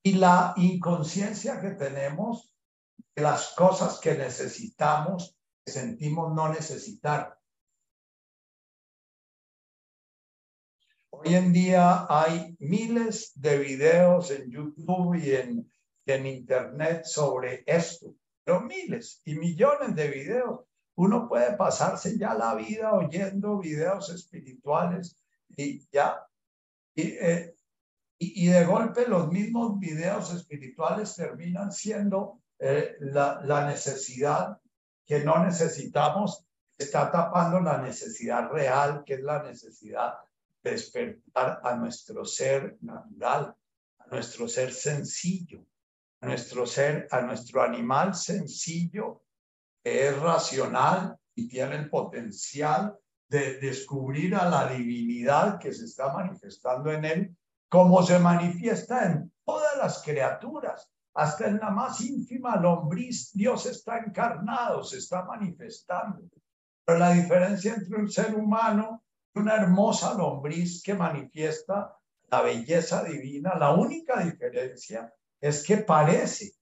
[0.03, 2.53] y la inconsciencia que tenemos
[3.15, 7.39] de las cosas que necesitamos, que sentimos no necesitar.
[11.11, 15.71] Hoy en día hay miles de videos en YouTube y en,
[16.07, 20.61] en Internet sobre esto, pero miles y millones de videos
[20.97, 25.17] uno puede pasarse ya la vida oyendo videos espirituales
[25.57, 26.27] y ya,
[26.95, 27.55] y, eh,
[28.19, 34.59] y, de golpe los mismos videos espirituales terminan siendo eh, la, la necesidad
[35.07, 36.45] que no necesitamos,
[36.77, 40.15] está tapando la necesidad real, que es la necesidad
[40.63, 43.55] de despertar a nuestro ser natural,
[43.99, 45.65] a nuestro ser sencillo,
[46.21, 49.23] a nuestro ser, a nuestro animal sencillo
[49.83, 52.99] es racional y tiene el potencial
[53.31, 57.37] de descubrir a la divinidad que se está manifestando en él,
[57.69, 63.99] como se manifiesta en todas las criaturas, hasta en la más ínfima lombriz, Dios está
[63.99, 66.23] encarnado, se está manifestando.
[66.85, 71.97] Pero la diferencia entre un ser humano y una hermosa lombriz que manifiesta
[72.31, 76.53] la belleza divina, la única diferencia es que parece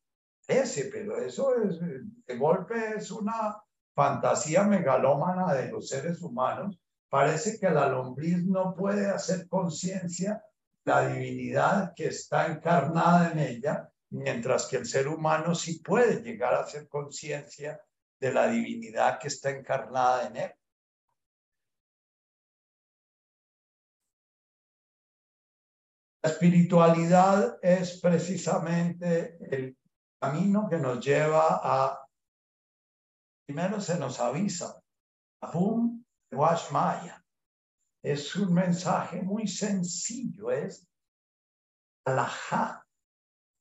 [0.46, 3.56] ese, pero eso es, de golpe es una
[3.98, 6.78] fantasía megalómana de los seres humanos.
[7.08, 10.40] Parece que la lombriz no puede hacer conciencia
[10.84, 16.54] la divinidad que está encarnada en ella, mientras que el ser humano sí puede llegar
[16.54, 17.82] a hacer conciencia
[18.20, 20.52] de la divinidad que está encarnada en él.
[26.22, 29.76] La espiritualidad es precisamente el
[30.20, 32.07] camino que nos lleva a,
[33.48, 34.78] primero se nos avisa,
[35.40, 36.04] Abum
[36.70, 37.24] Maya.
[38.02, 40.86] Es un mensaje muy sencillo, es
[42.04, 42.86] alajá.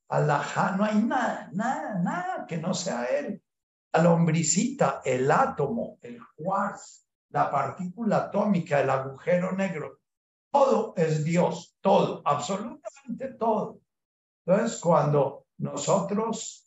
[0.10, 3.42] Alajá no hay nada, nada, nada que no sea él.
[3.94, 10.02] La lombricita, el átomo, el quartz, la partícula atómica, el agujero negro,
[10.52, 13.80] todo es Dios, todo, absolutamente todo.
[14.46, 16.67] Entonces, cuando nosotros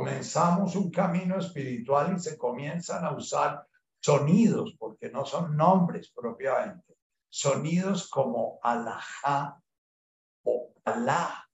[0.00, 3.66] comenzamos un camino espiritual y se comienzan a usar
[4.02, 6.96] sonidos, porque no son nombres propiamente,
[7.28, 9.60] sonidos como Alajá
[10.44, 11.46] o Alá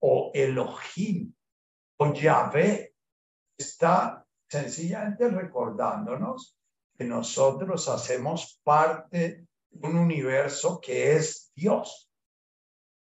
[0.00, 1.32] o Elohim
[1.96, 2.94] o Yahvé,
[3.56, 6.58] está sencillamente recordándonos
[6.94, 12.10] que nosotros hacemos parte de un universo que es Dios.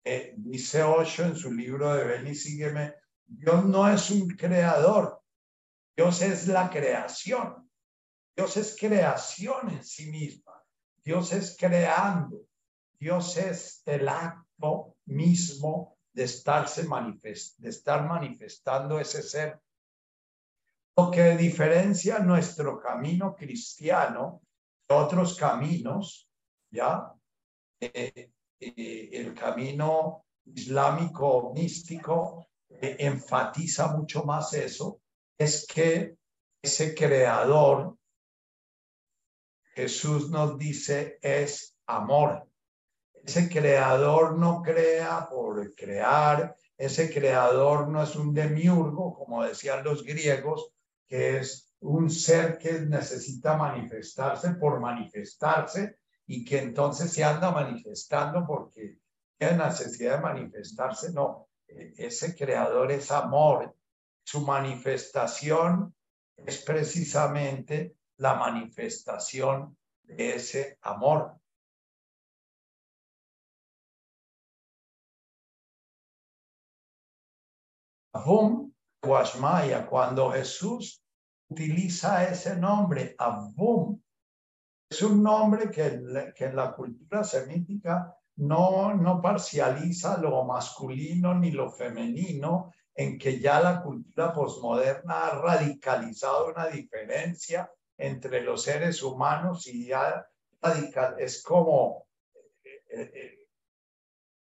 [0.05, 2.97] Eh, dice Osho en su libro de Ven y sígueme,
[3.27, 5.22] Dios no es un creador,
[5.97, 7.70] Dios es la creación.
[8.37, 10.53] Dios es creación en sí misma.
[11.05, 12.47] Dios es creando.
[12.99, 19.61] Dios es el acto mismo de, estarse manifest de estar manifestando ese ser.
[20.97, 24.43] Lo que diferencia nuestro camino cristiano
[24.89, 26.29] de otros caminos,
[26.70, 27.12] ¿ya?
[27.81, 32.49] Eh, eh, el camino islámico místico
[32.81, 35.01] enfatiza mucho más eso,
[35.39, 36.16] es que
[36.62, 37.97] ese creador
[39.75, 42.49] Jesús nos dice es amor.
[43.25, 50.05] Ese creador no crea por crear, ese creador no es un demiurgo, como decían los
[50.05, 50.70] griegos,
[51.09, 58.47] que es un ser que necesita manifestarse por manifestarse y que entonces se anda manifestando
[58.47, 58.99] porque
[59.39, 61.12] tiene necesidad de manifestarse.
[61.12, 63.77] No, ese creador es amor.
[64.25, 65.95] Su manifestación
[66.37, 71.39] es precisamente la manifestación de ese amor.
[78.12, 81.03] Abum Guashmaya, cuando Jesús
[81.49, 84.01] utiliza ese nombre, Abum,
[84.89, 91.51] es un nombre que, que en la cultura semítica no, no parcializa lo masculino ni
[91.51, 99.03] lo femenino, en que ya la cultura posmoderna ha radicalizado una diferencia entre los seres
[99.03, 100.26] humanos y ya
[100.61, 101.16] radical.
[101.18, 102.07] Es como,
[102.62, 103.49] eh, eh, eh,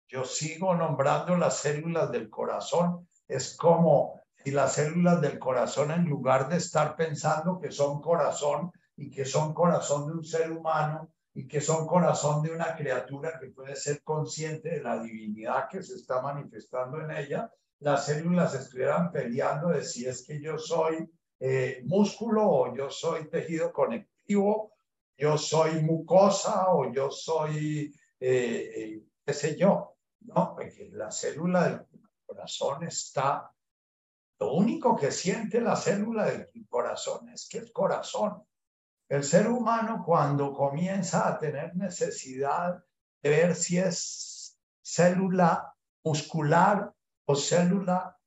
[0.07, 6.05] yo sigo nombrando las células del corazón, es como si las células del corazón en
[6.05, 11.11] lugar de estar pensando que son corazón y que son corazón de un ser humano
[11.37, 15.83] y que son corazón de una criatura que puede ser consciente de la divinidad que
[15.83, 21.07] se está manifestando en ella, las células estuvieran peleando de si es que yo soy
[21.39, 24.73] eh, músculo o yo soy tejido conectivo,
[25.15, 30.55] yo soy mucosa o yo soy, eh, eh, qué sé yo, ¿no?
[30.55, 31.85] Porque la célula del
[32.25, 33.51] corazón está,
[34.39, 38.46] lo único que siente la célula del corazón es que el corazón.
[39.09, 42.83] El ser humano cuando comienza a tener necesidad
[43.21, 46.93] de ver si es célula muscular
[47.25, 48.17] o célula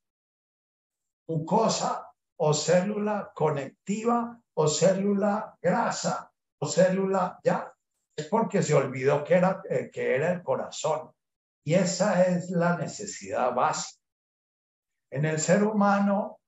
[1.28, 7.72] mucosa o célula conectiva o célula grasa o célula ya.
[8.16, 11.12] Es porque se olvidó que era, eh, que era el corazón.
[11.64, 14.00] Y esa es la necesidad básica.
[15.10, 16.40] En el ser humano,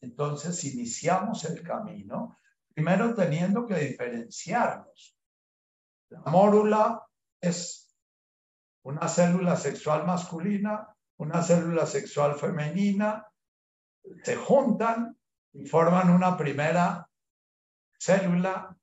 [0.00, 2.38] entonces iniciamos el camino,
[2.76, 5.16] primero teniendo que diferenciarnos.
[6.10, 7.02] La mórula
[7.40, 7.96] es
[8.84, 13.26] una célula sexual masculina, una célula sexual femenina,
[14.22, 15.16] se juntan
[15.54, 17.08] y forman una primera
[17.98, 18.76] célula,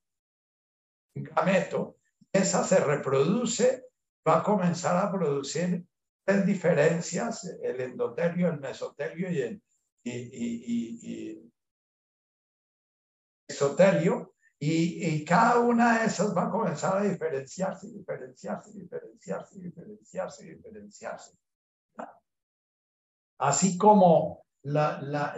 [1.15, 1.97] un gameto.
[2.31, 3.85] Esa se reproduce,
[4.27, 5.85] va a comenzar a producir
[6.25, 9.63] tres diferencias, el endotelio, el mesotelio y el
[10.03, 11.52] y,
[13.53, 21.31] exotelio, y, cada una de esas va a comenzar a diferenciarse, diferenciarse, diferenciarse, diferenciarse, diferenciarse.
[23.39, 25.35] Así como la, la,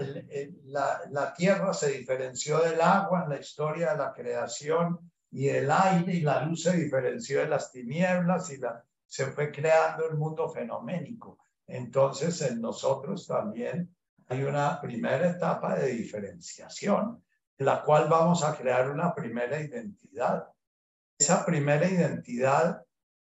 [0.66, 5.72] la, la, tierra se diferenció del agua en la historia de la creación y el
[5.72, 10.18] aire y la luz se diferenció de las tinieblas y la, se fue creando el
[10.18, 11.40] mundo fenoménico.
[11.66, 13.96] Entonces en nosotros también
[14.28, 17.25] hay una primera etapa de diferenciación,
[17.58, 20.52] la cual vamos a crear una primera identidad.
[21.18, 22.84] Esa primera identidad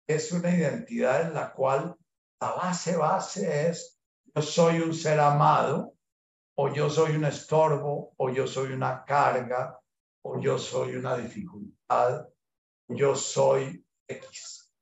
[0.06, 1.96] es una identidad en la cual
[2.40, 3.98] la base base es
[4.34, 5.94] yo soy un ser amado
[6.56, 9.80] o yo soy un estorbo o yo soy una carga
[10.22, 12.28] o yo soy una dificultad,
[12.88, 14.72] yo soy X.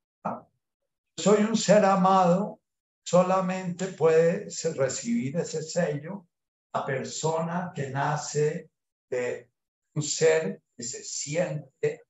[1.18, 2.60] Soy un ser amado,
[3.04, 6.26] solamente puede recibir ese sello
[6.74, 8.70] la persona que nace
[9.10, 9.50] de
[9.94, 12.02] un ser que se siente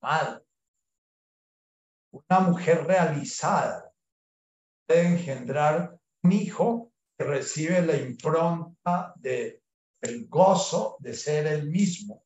[0.00, 0.44] amado.
[2.10, 3.92] Una mujer realizada
[4.86, 9.62] puede engendrar un hijo que recibe la impronta de
[10.00, 12.24] el gozo de ser el mismo.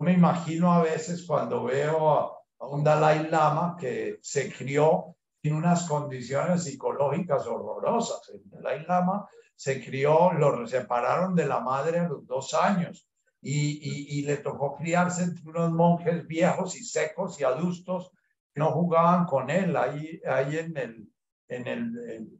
[0.00, 5.86] Me imagino a veces cuando veo a, un Dalai Lama que se crió en unas
[5.88, 8.28] condiciones psicológicas horrorosas.
[8.30, 9.28] El Dalai Lama
[9.58, 13.08] se crió, lo separaron de la madre a los dos años
[13.40, 18.12] y, y, le tocó criarse entre unos monjes viejos y secos y adustos
[18.54, 21.12] que no jugaban con él ahí, ahí en el,
[21.48, 22.38] en el,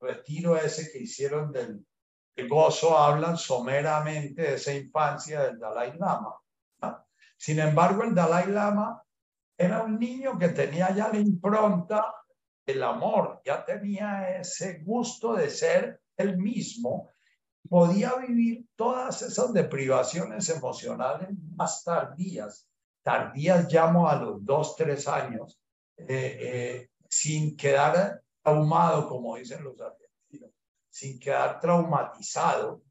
[0.00, 6.34] retiro ese que hicieron del gozo, hablan someramente de esa infancia del Dalai Lama.
[7.36, 9.00] Sin embargo, el Dalai Lama
[9.56, 12.12] era un niño que tenía ya la impronta
[12.66, 17.10] del amor, ya tenía ese gusto de ser el mismo,
[17.68, 22.68] podía vivir todas esas deprivaciones emocionales más tardías.
[23.02, 25.60] Tardías llamo a los dos, tres años,
[25.96, 30.50] eh, eh, sin quedar traumado, como dicen los argentinos,
[30.88, 32.82] sin quedar traumatizado.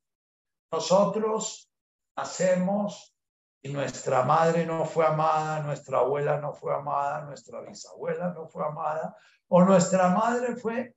[0.71, 1.69] Nosotros
[2.15, 3.15] hacemos
[3.61, 8.65] y nuestra madre no fue amada, nuestra abuela no fue amada, nuestra bisabuela no fue
[8.65, 9.15] amada,
[9.47, 10.95] o nuestra madre fue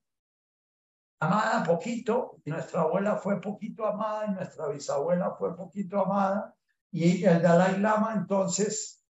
[1.27, 6.55] amada poquito, y nuestra abuela fue poquito amada, y nuestra bisabuela fue poquito amada,
[6.91, 9.05] y el Dalai Lama entonces,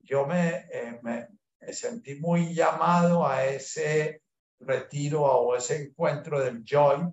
[0.00, 1.28] yo me, eh, me,
[1.72, 4.22] sentí muy llamado a ese
[4.60, 7.12] retiro o ese encuentro del joy,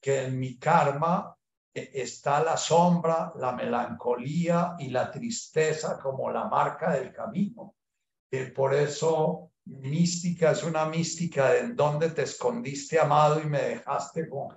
[0.00, 1.36] que en mi karma
[1.74, 7.74] eh, está la sombra, la melancolía y la tristeza como la marca del camino.
[8.30, 13.60] Eh, por eso mística es una mística de en donde te escondiste amado y me
[13.60, 14.56] dejaste con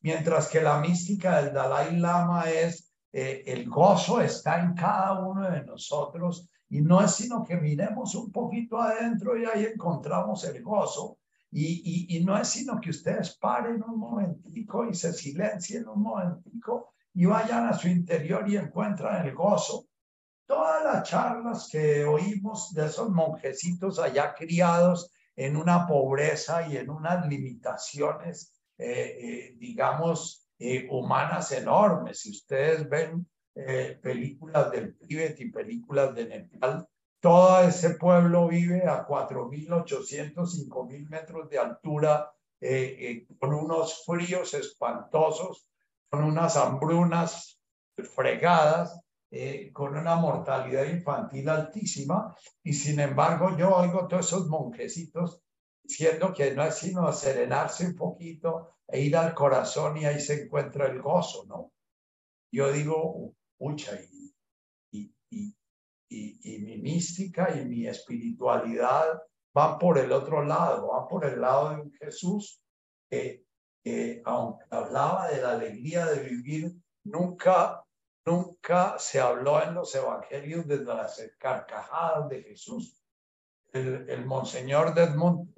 [0.00, 5.50] mientras que la mística del Dalai Lama es eh, el gozo está en cada uno
[5.50, 10.62] de nosotros y no es sino que miremos un poquito adentro y ahí encontramos el
[10.62, 11.18] gozo.
[11.52, 16.02] Y, y, y no es sino que ustedes paren un momentico y se silencien un
[16.02, 19.86] momentico y vayan a su interior y encuentran el gozo
[20.46, 26.90] todas las charlas que oímos de esos monjecitos allá criados en una pobreza y en
[26.90, 32.20] unas limitaciones, eh, eh, digamos, eh, humanas enormes.
[32.20, 33.26] Si ustedes ven
[34.02, 36.88] películas del Tíbet y películas de Nepal,
[37.20, 42.32] todo ese pueblo vive a 4.800, 5.000 metros de altura,
[43.38, 45.68] con unos fríos espantosos,
[46.10, 47.60] con unas hambrunas
[48.16, 49.03] fregadas,
[49.36, 55.42] eh, con una mortalidad infantil altísima y sin embargo yo oigo todos esos monjecitos
[55.82, 60.44] diciendo que no es sino serenarse un poquito e ir al corazón y ahí se
[60.44, 61.72] encuentra el gozo, ¿no?
[62.52, 64.36] Yo digo, pucha, y,
[64.92, 65.12] y,
[66.08, 69.20] y, y mi mística y mi espiritualidad
[69.52, 72.62] van por el otro lado, van por el lado de un Jesús
[73.10, 73.44] que,
[73.82, 76.72] que aunque hablaba de la alegría de vivir,
[77.02, 77.83] nunca
[78.26, 83.00] Nunca se habló en los evangelios de las carcajadas de Jesús.
[83.72, 85.52] El, el monseñor Desmond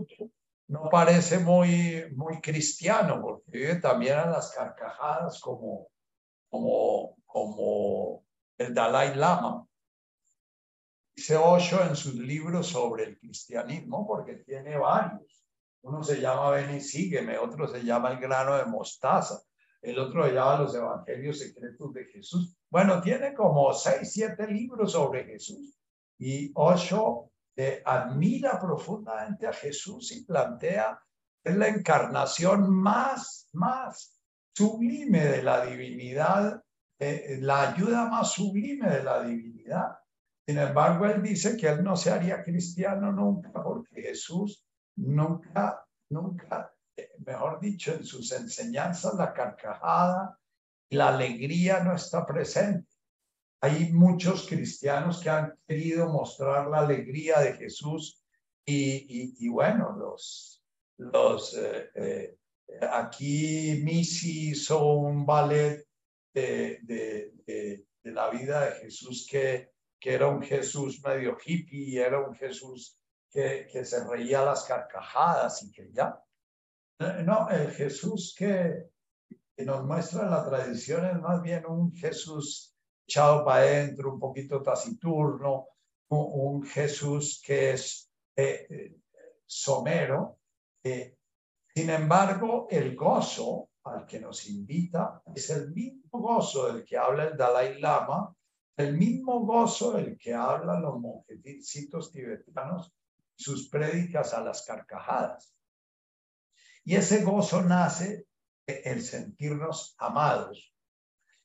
[0.69, 5.89] no parece muy, muy cristiano porque también a las carcajadas como,
[6.49, 8.25] como, como
[8.59, 9.67] el Dalai Lama.
[11.15, 15.45] Dice Osho en sus libros sobre el cristianismo porque tiene varios.
[15.83, 19.41] Uno se llama Ven y otro se llama El grano de mostaza,
[19.87, 22.57] el otro llama Los Evangelios Secretos de Jesús.
[22.69, 25.79] Bueno, tiene como seis, siete libros sobre Jesús.
[26.19, 31.01] Y Osho eh, admira profundamente a Jesús y plantea
[31.45, 34.21] es la encarnación más, más
[34.53, 36.61] sublime de la divinidad,
[36.99, 39.97] eh, la ayuda más sublime de la divinidad.
[40.45, 44.67] Sin embargo, él dice que él no se haría cristiano nunca, porque Jesús
[44.97, 46.73] nunca, nunca,
[47.27, 50.39] mejor dicho, en sus enseñanzas, la carcajada,
[50.91, 52.89] la alegría no está presente.
[53.61, 58.23] Hay muchos cristianos que han querido mostrar la alegría de Jesús
[58.65, 60.63] y, bueno, los,
[60.99, 62.37] los eh, eh,
[62.91, 65.85] aquí Missy hizo un ballet
[66.33, 72.21] de, de, de, la vida de Jesús que, que era un Jesús medio hippie, era
[72.21, 73.01] un Jesús
[73.31, 76.21] que, que se reía las carcajadas y que ya.
[76.99, 78.89] No, el Jesús que,
[79.59, 82.75] nos muestra la tradición es más bien un Jesús
[83.07, 85.69] echado para adentro, un poquito taciturno,
[86.09, 88.97] un, Jesús que es eh, eh,
[89.45, 90.39] somero.
[90.83, 91.17] Eh,
[91.75, 97.25] sin embargo, el gozo al que nos invita es el mismo gozo del que habla
[97.25, 98.35] el Dalai Lama,
[98.77, 102.93] el mismo gozo del que hablan los monjecitos tibetanos,
[103.35, 105.56] sus prédicas a las carcajadas.
[106.87, 108.27] Y ese gozo nace
[108.65, 110.73] el sentirnos amados.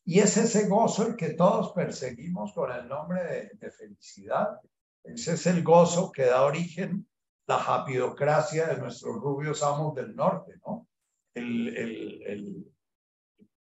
[0.06, 4.60] Y es ese gozo el que todos perseguimos con el nombre de, felicidad.
[5.04, 7.08] Ese es el gozo que da origen
[7.48, 10.88] la japidocracia de nuestros rubios amos del norte, ¿no?
[11.34, 12.68] El, el,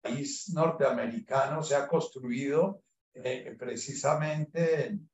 [0.02, 2.82] país norteamericano se ha construido
[3.14, 5.10] eh, precisamente en,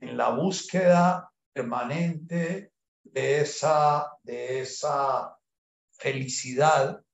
[0.00, 5.36] en, la búsqueda permanente de esa, de esa
[6.00, 7.04] felicidad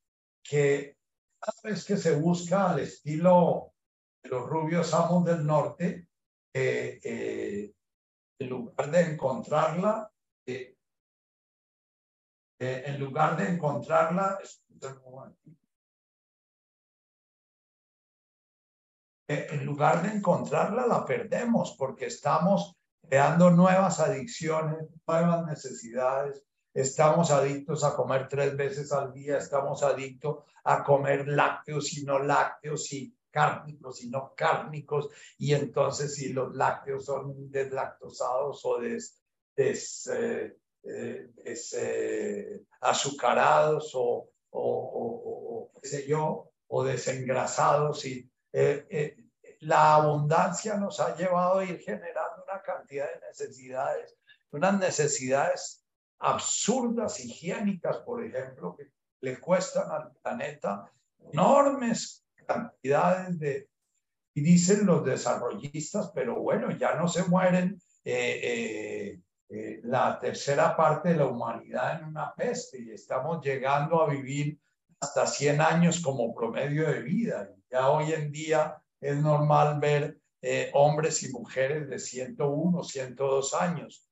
[0.43, 0.97] que
[1.41, 3.75] cada vez que se busca al estilo
[4.23, 6.09] de los rubios amos del norte,
[6.55, 7.73] eh, eh,
[8.39, 10.11] en lugar de encontrarla,
[10.47, 10.77] eh,
[12.59, 14.39] en lugar de encontrarla,
[19.29, 26.47] en lugar de encontrarla, la perdemos porque estamos creando nuevas adicciones, nuevas necesidades,
[26.77, 32.19] estamos adictos a comer tres veces al día, estamos adictos a comer lácteos y no
[32.19, 35.09] lácteos y cárnicos y no cárnicos,
[35.39, 39.23] y entonces si los lácteos son deslactosados o des,
[39.57, 48.31] des, eh, eh, eh, azucarados o, o, o, qué sé yo, o desengrasados, y
[49.61, 54.15] la abundancia nos ha llevado a ir generando una cantidad de necesidades,
[54.51, 55.86] unas necesidades
[56.19, 58.91] absurdas higiénicas, por ejemplo, que
[59.21, 60.91] le cuestan al planeta
[61.33, 63.69] enormes cantidades de,
[64.35, 70.77] y dicen los desarrollistas, pero bueno, ya no se mueren eh, eh, eh, la tercera
[70.77, 74.59] parte de la humanidad en una peste y estamos llegando a vivir
[75.01, 77.51] hasta 100 años como promedio de vida.
[77.71, 80.19] Ya hoy en día es normal ver
[80.75, 84.06] hombres y mujeres de 101, 102 años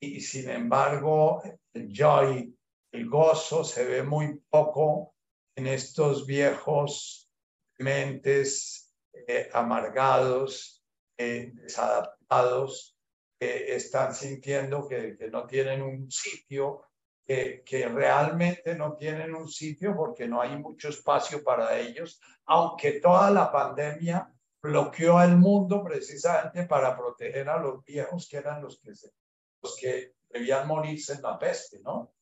[0.00, 1.42] y sin embargo
[1.72, 2.54] el joy,
[2.92, 5.14] el gozo se ve muy poco
[5.56, 7.28] en estos viejos
[7.78, 10.84] mentes eh, amargados,
[11.16, 12.96] eh, desadaptados,
[13.38, 16.82] que están sintiendo que, no tienen un sitio,
[17.24, 23.00] que, que realmente no tienen un sitio porque no hay mucho espacio para ellos, aunque
[23.00, 28.80] toda la pandemia bloqueó al mundo precisamente para proteger a los viejos que eran los
[28.80, 29.10] que se
[29.80, 32.12] que debían morirse en la peste, ¿no?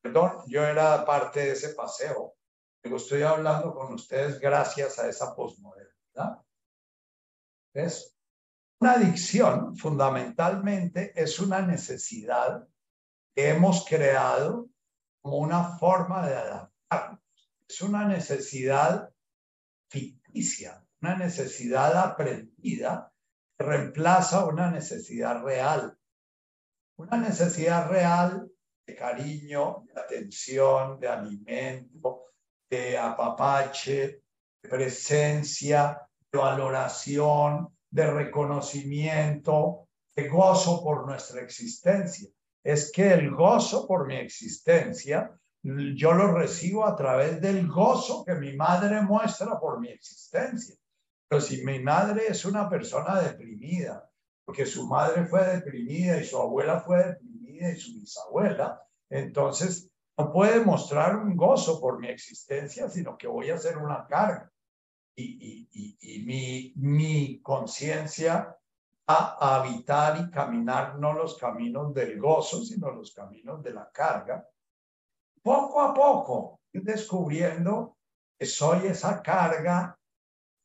[0.00, 2.36] Perdón, yo era parte de ese paseo,
[2.80, 6.44] pero estoy hablando con ustedes gracias a esa posmodernidad.
[7.74, 8.16] ¿Ves?
[8.80, 12.66] Una adicción fundamentalmente es una necesidad
[13.34, 14.68] que hemos creado
[15.20, 17.20] como una forma de adaptarnos.
[17.68, 19.12] Es una necesidad
[19.90, 23.12] ficticia, una necesidad aprendida
[23.56, 25.97] que reemplaza una necesidad real
[26.98, 28.50] una necesidad real
[28.86, 32.24] de cariño, de atención, de alimento,
[32.68, 34.22] de apapache,
[34.62, 42.28] de presencia, de valoración, de reconocimiento, de gozo por nuestra existencia.
[42.64, 45.30] Es que el gozo por mi existencia
[45.62, 50.74] yo lo recibo a través del gozo que mi madre muestra por mi existencia.
[51.28, 54.07] Pero si mi madre es una persona deprimida,
[54.48, 60.32] porque su madre fue deprimida y su abuela fue deprimida y su bisabuela, entonces no
[60.32, 64.50] puede mostrar un gozo por mi existencia, sino que voy a ser una carga.
[65.14, 68.56] Y, y, y, mi, mi conciencia
[69.06, 74.48] a habitar y caminar no los caminos del gozo, sino los caminos de la carga.
[75.42, 77.98] Poco a poco, descubriendo
[78.38, 79.94] que soy esa carga,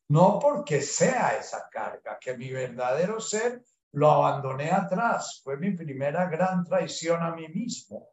[0.08, 3.62] no porque sea esa carga, que mi verdadero ser
[3.94, 5.42] lo abandoné atrás.
[5.44, 8.10] Fue mi primera gran traición a mí mismo.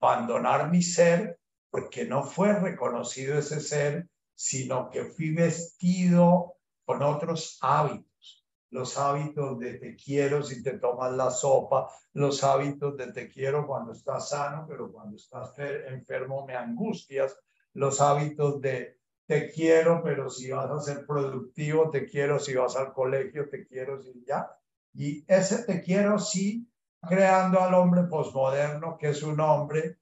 [0.00, 1.38] Abandonar mi ser
[1.70, 8.46] porque no fue reconocido ese ser, sino que fui vestido con otros hábitos.
[8.70, 13.66] Los hábitos de te quiero si te tomas la sopa, los hábitos de te quiero
[13.66, 17.38] cuando estás sano, pero cuando estás enfermo me angustias,
[17.74, 22.76] los hábitos de te quiero, pero si vas a ser productivo, te quiero si vas
[22.76, 24.57] al colegio, te quiero si ya
[24.98, 26.68] Y ese te quiero sí,
[27.08, 30.00] creando al hombre posmoderno, que es un hombre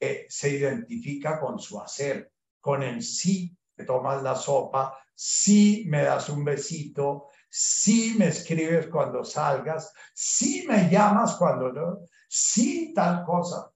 [0.00, 6.02] que se identifica con su hacer, con el sí que tomas la sopa, sí me
[6.02, 13.26] das un besito, sí me escribes cuando salgas, sí me llamas cuando no, sí tal
[13.26, 13.70] cosa.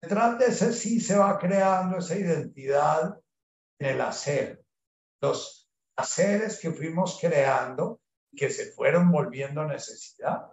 [0.00, 3.18] Detrás de ese sí se va creando esa identidad
[3.80, 4.64] del hacer.
[5.20, 8.00] Los haceres que fuimos creando,
[8.36, 10.52] que se fueron volviendo necesidad.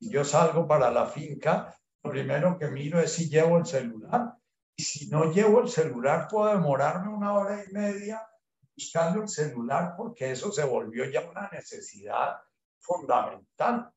[0.00, 4.34] Yo salgo para la finca, lo primero que miro es si llevo el celular.
[4.74, 8.26] Y si no llevo el celular, puedo demorarme una hora y media
[8.74, 12.36] buscando el celular porque eso se volvió ya una necesidad
[12.80, 13.92] fundamental.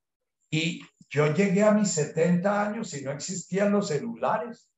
[0.51, 4.69] Y yo llegué a mis 70 años y no existían los celulares.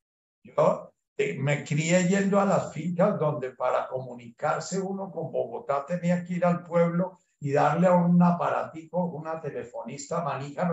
[0.43, 6.23] Yo eh, me crié yendo a las fincas donde para comunicarse uno con Bogotá tenía
[6.23, 10.69] que ir al pueblo y darle a un aparatico, una telefonista manija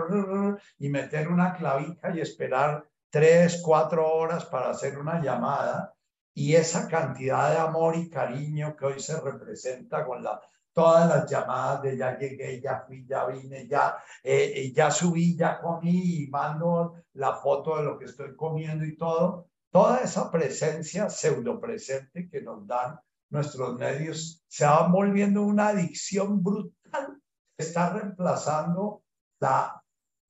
[0.79, 5.93] y meter una clavija y esperar tres, cuatro horas para hacer una llamada.
[6.33, 10.41] Y esa cantidad de amor y cariño que hoy se representa con la
[10.75, 15.37] todas las llamadas de ya llegué, ya fui, ya vine, ya, eh, eh, ya subí,
[15.37, 19.47] ya comí y mando la foto de lo que estoy comiendo y todo.
[19.71, 22.99] Toda esa presencia pseudo presente que nos dan
[23.35, 27.21] nuestros medios se va volviendo una adicción brutal.
[27.57, 29.03] Está reemplazando
[29.39, 29.83] la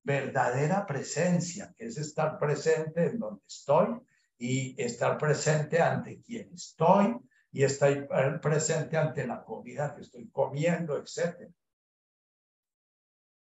[0.04, 4.02] verdadera presencia, que es estar presente en donde estoy
[4.38, 7.16] y estar presente ante quien estoy
[7.52, 8.06] y estoy
[8.42, 11.50] presente ante la comida que estoy comiendo, etc.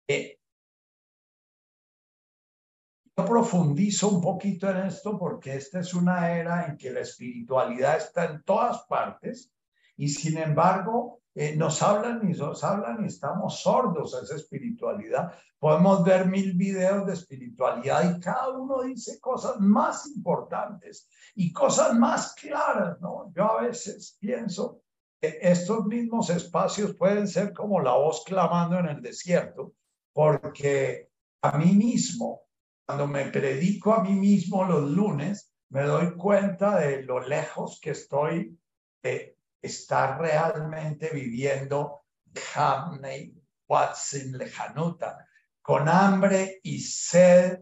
[0.07, 0.38] Eh,
[3.25, 8.27] profundizo un poquito en esto porque esta es una era en que la espiritualidad está
[8.27, 9.53] en todas partes
[9.97, 15.33] y sin embargo eh, nos hablan y nos hablan y estamos sordos a esa espiritualidad.
[15.59, 21.95] Podemos ver mil videos de espiritualidad y cada uno dice cosas más importantes y cosas
[21.95, 23.33] más claras, ¿no?
[23.37, 24.83] Yo a veces pienso
[25.21, 29.75] que estos mismos espacios pueden ser como la voz clamando en el desierto,
[30.13, 31.09] porque
[31.43, 32.43] a mí mismo,
[32.89, 37.91] cuando me predico a mí mismo los lunes, me doy cuenta de lo lejos que
[37.91, 38.59] estoy
[39.03, 42.01] de estar realmente viviendo
[42.55, 43.35] Hamney
[43.69, 45.29] Watson lejanuta,
[45.61, 47.61] con hambre y sed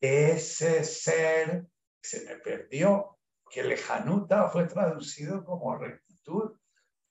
[0.00, 1.68] ese ser
[2.02, 6.58] se me perdió, que lejanuta fue traducido como rectitud,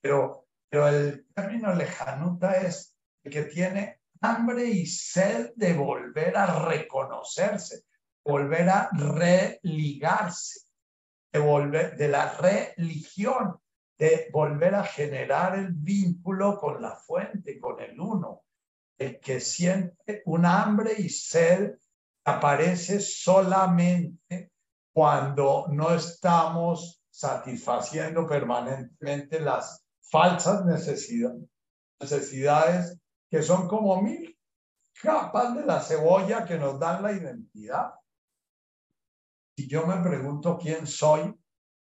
[0.02, 6.66] pero, pero el término lejanuta es el que tiene hambre y sed de volver a
[6.66, 7.84] reconocerse,
[8.24, 10.62] volver a religarse,
[11.32, 13.60] de volver de la religión,
[13.98, 18.44] de volver a generar el vínculo con la fuente, con el uno,
[18.98, 21.76] el que siente un hambre y sed
[22.24, 24.52] aparece solamente
[24.94, 31.44] cuando no estamos satisfaciendo permanentemente las falsas necesidades,
[32.00, 33.03] necesidades
[33.34, 34.40] que son como mil
[35.02, 37.96] capas de la cebolla que nos dan la identidad.
[39.58, 41.34] Si yo me pregunto quién soy,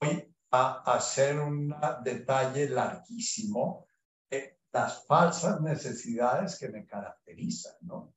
[0.01, 3.87] voy a hacer un detalle larguísimo
[4.31, 8.15] de las falsas necesidades que me caracterizan, ¿no?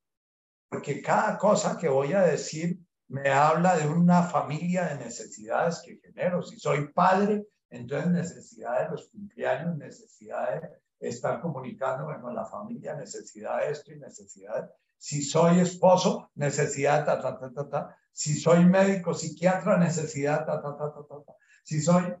[0.70, 5.98] Porque cada cosa que voy a decir me habla de una familia de necesidades que
[5.98, 6.40] genero.
[6.42, 12.94] Si soy padre, entonces necesidad de los cumpleaños, necesidad de estar comunicándome con la familia,
[12.94, 14.70] necesidad de esto y necesidad.
[14.98, 17.96] Si soy esposo, necesidad, ta, ta, ta, ta, ta.
[18.12, 21.36] Si soy médico, psiquiatra, necesidad, ta, ta, ta, ta, ta.
[21.64, 22.14] Si soy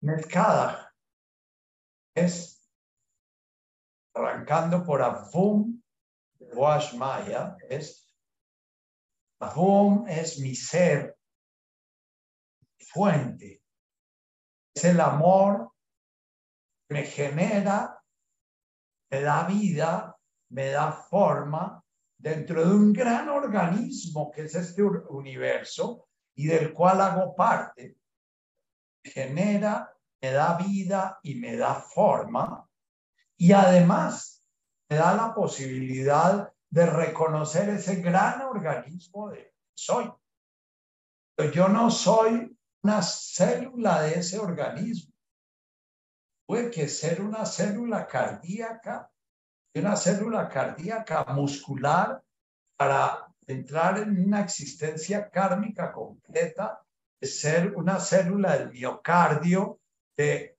[0.00, 0.94] mercada,
[2.14, 2.60] es
[4.14, 5.82] arrancando por Avum
[6.38, 8.06] Wash Maya es
[9.40, 11.16] Avum es mi ser,
[12.78, 13.59] fuente,
[14.84, 15.72] el amor
[16.88, 18.02] me genera,
[19.10, 20.16] me da vida,
[20.50, 21.82] me da forma
[22.18, 27.96] dentro de un gran organismo que es este universo y del cual hago parte.
[29.02, 32.68] Genera, me da vida y me da forma.
[33.36, 34.44] Y además
[34.88, 40.12] me da la posibilidad de reconocer ese gran organismo de soy.
[41.54, 45.12] Yo no soy una célula de ese organismo.
[46.46, 49.10] Puede que ser una célula cardíaca,
[49.74, 52.22] una célula cardíaca muscular
[52.76, 56.82] para entrar en una existencia kármica completa,
[57.20, 59.80] de ser una célula del miocardio
[60.16, 60.56] de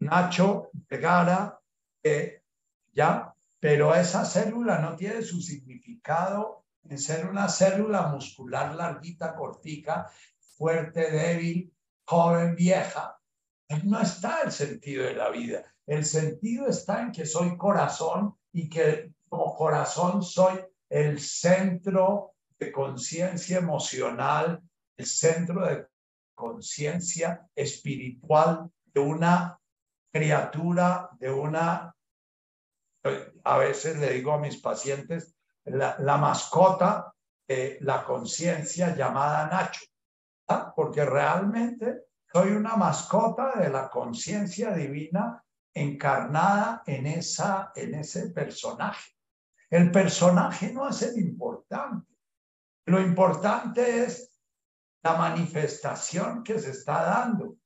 [0.00, 1.60] Nacho Vergara,
[2.02, 2.42] eh,
[2.92, 10.10] ya, pero esa célula no tiene su significado en ser una célula muscular larguita, cortica,
[10.56, 11.72] fuerte, débil,
[12.06, 13.18] joven, vieja.
[13.84, 15.64] No está el sentido de la vida.
[15.86, 22.70] El sentido está en que soy corazón y que como corazón soy el centro de
[22.70, 24.62] conciencia emocional,
[24.96, 25.86] el centro de
[26.34, 29.58] conciencia espiritual de una
[30.12, 31.94] criatura, de una,
[33.44, 35.34] a veces le digo a mis pacientes,
[35.64, 37.12] la, mascota
[37.80, 39.80] la conciencia llamada Nacho.
[40.74, 45.42] Porque realmente soy una mascota de la conciencia divina
[45.72, 49.12] encarnada en, esa, en ese personaje.
[49.70, 52.12] El personaje no es el importante.
[52.86, 54.40] Lo importante es
[55.02, 57.56] la manifestación que se está dando.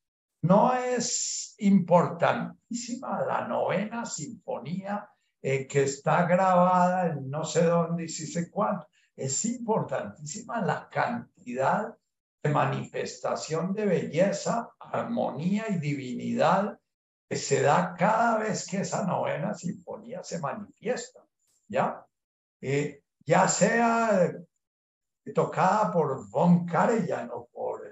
[0.41, 5.09] No es importantísima la novena sinfonía
[5.41, 8.87] eh, que está grabada en no sé dónde y si sé cuánto.
[9.15, 11.95] Es importantísima la cantidad
[12.43, 16.79] manifestación de belleza, armonía y divinidad
[17.27, 21.25] que se da cada vez que esa novena sinfonía se manifiesta,
[21.67, 22.05] ¿ya?
[22.61, 24.31] Eh, ya sea
[25.33, 27.87] tocada por Von Karajan o por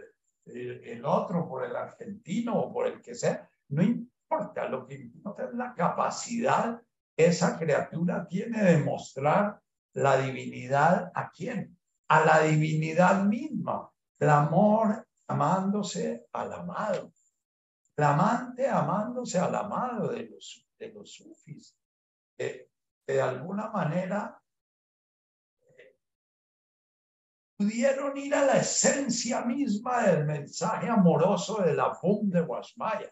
[0.46, 5.46] el, otro, por el argentino o por el que sea, no importa, lo que importa
[5.46, 6.82] es la capacidad
[7.16, 9.60] que esa criatura tiene de mostrar
[9.94, 11.78] la divinidad a quién,
[12.08, 17.12] a la divinidad misma, el amor amándose al amado,
[17.96, 21.78] el amante amándose al amado de los, de los sufis,
[22.38, 24.42] de alguna manera
[27.58, 33.12] pudieron ir a la esencia misma del mensaje amoroso de la FUM de Guasmaya.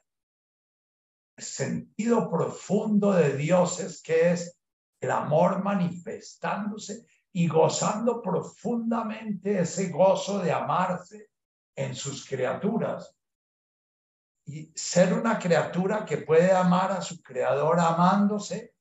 [1.37, 4.57] El sentido profundo de Dios es que es
[5.01, 7.05] el amor manifestándose
[7.35, 11.29] y gozando profundamente ese gozo de amarse
[11.75, 13.15] en sus criaturas.
[14.47, 18.73] Y ser una criatura que puede amar a su creador amándose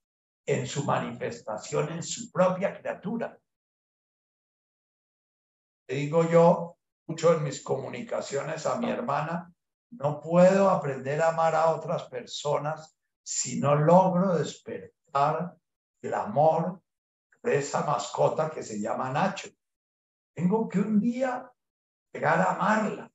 [0.47, 3.39] en su manifestación, en su propia criatura
[5.87, 9.53] digo yo mucho en mis comunicaciones a mi hermana,
[9.91, 15.57] no puedo aprender a amar a otras personas si no logro despertar
[16.03, 16.83] el amor
[17.45, 19.49] de esa mascota que se llama Nacho.
[20.35, 21.53] Tengo que un día
[22.13, 23.13] llegar a amarla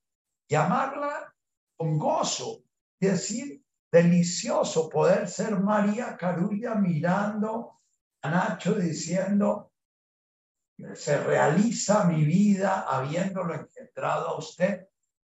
[0.47, 1.33] y amarla
[1.75, 2.63] con gozo,
[2.99, 7.81] y decir, delicioso poder ser María Carulla mirando
[8.21, 9.71] a Nacho diciendo,
[10.93, 14.87] se realiza mi vida habiéndolo engendrado a usted.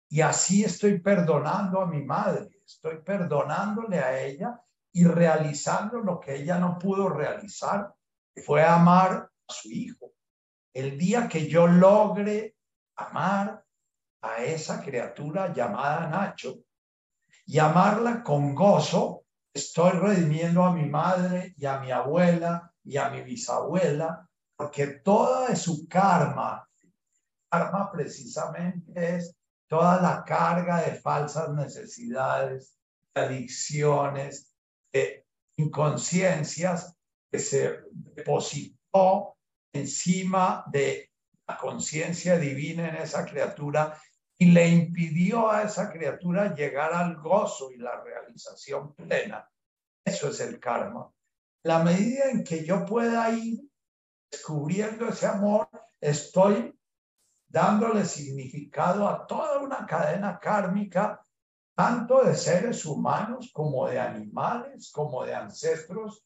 [0.08, 4.60] Y así estoy perdonando a mi madre, estoy perdonándole a ella
[4.92, 7.92] y realizando lo que ella no pudo realizar,
[8.36, 10.12] fue amar a su hijo.
[10.72, 12.56] El día que yo logre
[12.96, 13.64] amar
[14.22, 16.60] a esa criatura llamada Nacho
[17.46, 23.10] y amarla con gozo, estoy redimiendo a mi madre y a mi abuela y a
[23.10, 26.68] mi bisabuela porque toda su karma,
[27.50, 29.36] karma precisamente es
[29.68, 32.78] toda la carga de falsas necesidades,
[33.14, 34.54] de adicciones,
[34.92, 35.26] de
[35.56, 36.96] inconsciencias
[37.38, 39.36] se depositó
[39.72, 41.10] encima de
[41.46, 44.00] la conciencia divina en esa criatura
[44.38, 49.48] y le impidió a esa criatura llegar al gozo y la realización plena.
[50.04, 51.10] Eso es el karma.
[51.62, 53.60] La medida en que yo pueda ir
[54.30, 55.68] descubriendo ese amor,
[56.00, 56.78] estoy
[57.48, 61.24] dándole significado a toda una cadena kármica,
[61.74, 66.24] tanto de seres humanos como de animales, como de ancestros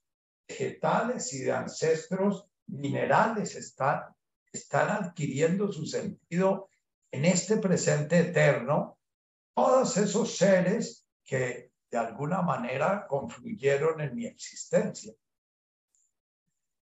[0.48, 3.54] vegetales y de ancestros minerales.
[3.54, 4.04] Están,
[4.52, 6.70] están adquiriendo su sentido
[7.10, 8.98] en este presente eterno.
[9.54, 15.12] Todos esos seres que de alguna manera confluyeron en mi existencia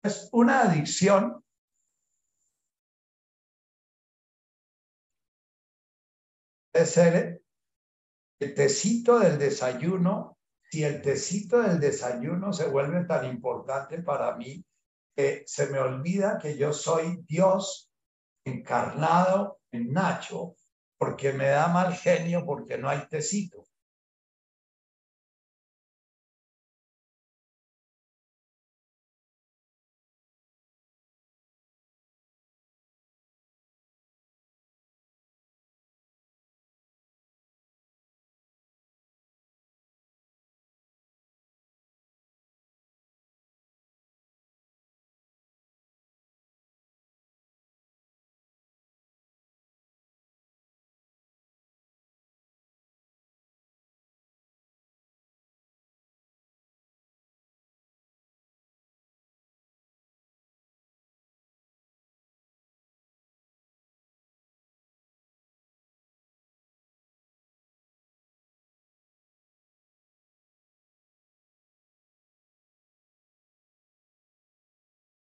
[0.02, 1.44] es una adicción
[6.72, 7.42] puede ser
[8.38, 10.38] el tecito del desayuno.
[10.70, 14.64] Si el tecito del desayuno se vuelve tan importante para mí
[15.16, 17.90] que se me olvida que yo soy Dios
[18.44, 20.54] encarnado en Nacho,
[20.96, 23.66] porque me da mal genio porque no hay tecito.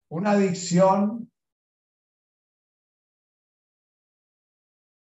[0.10, 1.30] Una adicción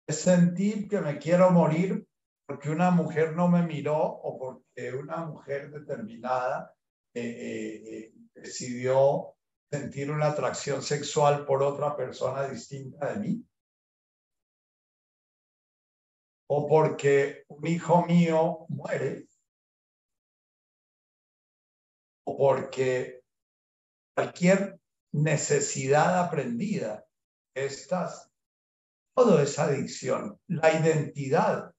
[0.07, 2.05] es sentir que me quiero morir
[2.45, 6.75] porque una mujer no me miró o porque una mujer determinada
[7.13, 9.35] eh, eh, eh, decidió
[9.71, 13.45] sentir una atracción sexual por otra persona distinta de mí.
[16.47, 19.27] O porque un hijo mío muere.
[22.25, 23.21] O porque
[24.15, 24.78] cualquier
[25.11, 27.05] necesidad aprendida,
[27.53, 28.31] estas,
[29.15, 30.39] todo es adicción.
[30.47, 31.73] La identidad,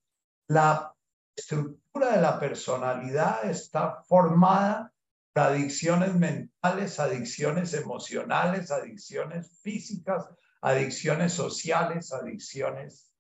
[0.49, 0.95] la
[1.37, 4.93] estructura de la personalidad está formada
[5.41, 10.29] adicciones mentales, adicciones emocionales, adicciones físicas,
[10.61, 13.13] adicciones sociales, adicciones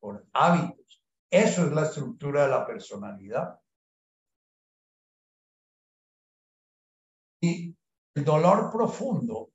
[0.00, 1.02] por hábitos.
[1.30, 3.58] Eso es la estructura de la personalidad.
[7.40, 7.76] Y
[8.14, 9.50] el dolor profundo,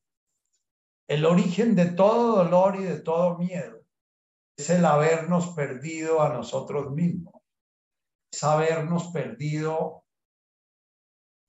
[1.07, 3.81] el origen de todo dolor y de todo miedo,
[4.57, 7.33] es el habernos perdido a nosotros mismos,
[8.31, 10.01] es habernos perdido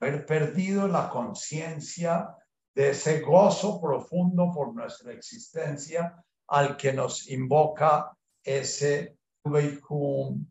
[0.02, 2.36] haber perdido la conciencia
[2.74, 8.12] de ese gozo profundo por nuestra existencia al que nos invoca
[8.42, 10.44] ese Veikum,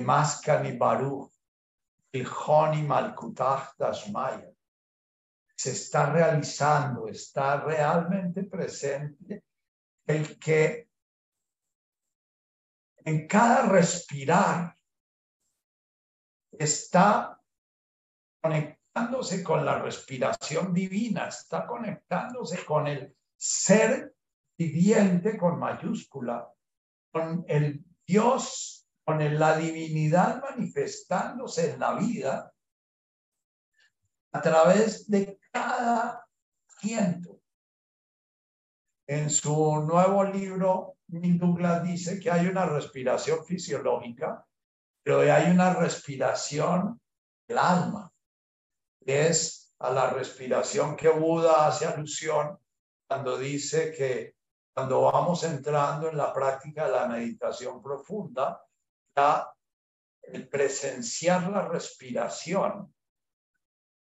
[0.00, 1.32] Maskani Baruch,
[2.12, 4.55] Ilhoni Malkutach Dashmaya.
[5.56, 9.44] Se está realizando, está realmente presente
[10.06, 10.88] el que
[13.04, 14.76] en cada respirar
[16.52, 17.40] está
[18.42, 24.14] conectándose con la respiración divina, está conectándose con el ser
[24.58, 26.50] viviente con mayúscula,
[27.12, 32.52] con el Dios, con la divinidad manifestándose en la vida
[34.32, 36.26] a través de cada
[36.68, 37.40] asiento.
[39.08, 44.44] En su nuevo libro, Douglas dice que hay una respiración fisiológica,
[45.02, 47.00] pero hay una respiración
[47.46, 48.12] del alma
[49.06, 52.58] es a la respiración que Buda hace alusión
[53.06, 54.34] cuando dice que
[54.74, 58.60] cuando vamos entrando en la práctica de la meditación profunda,
[59.14, 59.50] ya
[60.22, 62.92] el presenciar la respiración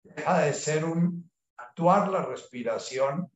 [0.04, 1.31] deja de ser un
[1.72, 3.32] actuar la respiración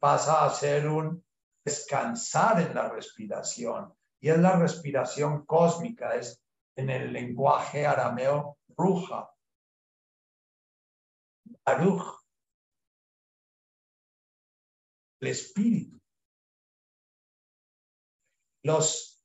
[0.00, 1.24] pasa a ser un
[1.64, 3.94] descansar en la respiración.
[4.20, 6.42] Y es la respiración cósmica, es
[6.76, 9.30] en el lenguaje arameo ruja,
[11.64, 12.20] Baruch,
[15.20, 15.98] el espíritu.
[18.62, 19.22] Los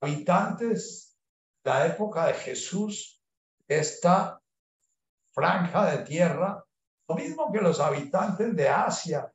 [0.00, 1.18] habitantes
[1.64, 3.20] de la época de Jesús,
[3.66, 4.40] esta
[5.32, 6.64] franja de tierra,
[7.08, 9.30] lo mismo que los habitantes de Asia,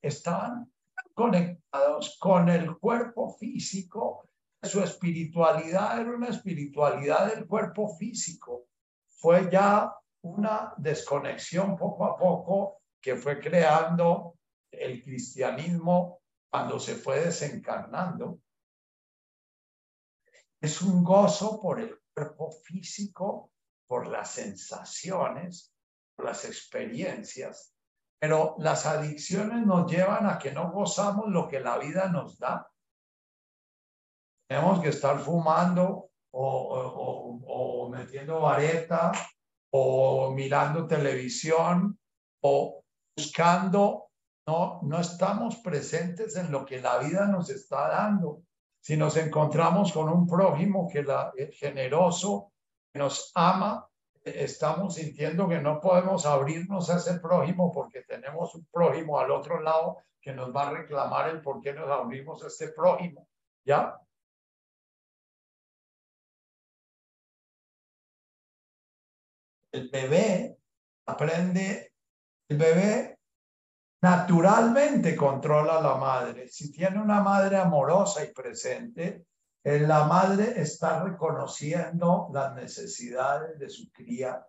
[0.00, 0.72] estaban
[1.14, 4.28] conectados con el cuerpo físico.
[4.62, 8.66] Su espiritualidad era una espiritualidad del cuerpo físico.
[9.08, 14.38] Fue ya una desconexión poco a poco que fue creando
[14.70, 18.40] el cristianismo cuando se fue desencarnando.
[20.60, 23.50] Es un gozo por el cuerpo físico,
[23.86, 25.72] por las sensaciones,
[26.22, 27.74] las experiencias,
[28.20, 32.70] pero las adicciones nos llevan a que no gozamos lo que la vida nos da.
[34.48, 39.12] Tenemos que estar fumando o, o metiendo vareta
[39.72, 41.98] o mirando televisión
[42.42, 42.82] o
[43.16, 44.10] buscando,
[44.46, 48.42] no, no estamos presentes en lo que la vida nos está dando.
[48.82, 52.52] Si nos encontramos con un prójimo que la, es generoso,
[52.92, 53.86] que nos ama,
[54.24, 59.60] estamos sintiendo que no podemos abrirnos a ese prójimo porque tenemos un prójimo al otro
[59.60, 63.26] lado que nos va a reclamar el por qué nos abrimos a este prójimo.
[63.64, 64.00] ¿Ya?
[69.72, 70.58] el bebé
[71.06, 71.94] aprende,
[72.48, 73.18] el bebé
[74.02, 76.48] naturalmente controla a la madre.
[76.48, 79.26] Si tiene una madre amorosa y presente,
[79.62, 84.46] la madre está reconociendo las necesidades de su cría,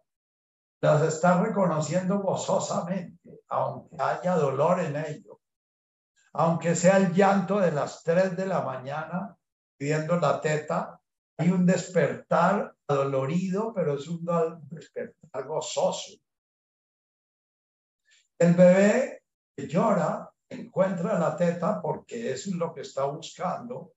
[0.81, 5.41] las está reconociendo gozosamente, aunque haya dolor en ello,
[6.33, 9.37] aunque sea el llanto de las tres de la mañana
[9.77, 11.01] pidiendo la teta,
[11.37, 14.25] hay un despertar dolorido, pero es un
[14.69, 16.13] despertar gozoso.
[18.37, 19.23] El bebé
[19.57, 23.93] llora encuentra la teta porque eso es lo que está buscando,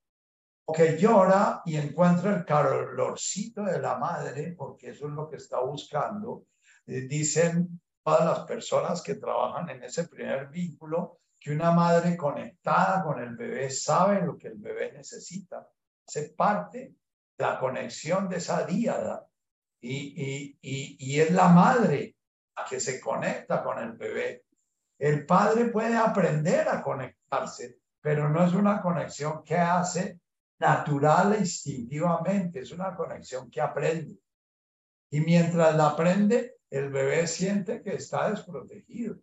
[0.73, 5.61] que llora y encuentra el calorcito de la madre porque eso es lo que está
[5.61, 6.47] buscando.
[6.87, 13.03] Eh, dicen todas las personas que trabajan en ese primer vínculo, que una madre conectada
[13.03, 15.69] con el bebé sabe lo que el bebé necesita.
[16.07, 16.79] Hace parte
[17.37, 19.27] de la conexión de esa díada
[19.81, 22.17] y, y, y, es la madre
[22.57, 24.45] la que se conecta con el bebé.
[24.99, 30.21] El padre puede aprender a conectarse, pero no es una conexión que hace
[30.59, 34.19] natural e instintivamente, es una conexión que aprende.
[35.11, 39.17] Y mientras la aprende, el bebé siente que está desprotegido.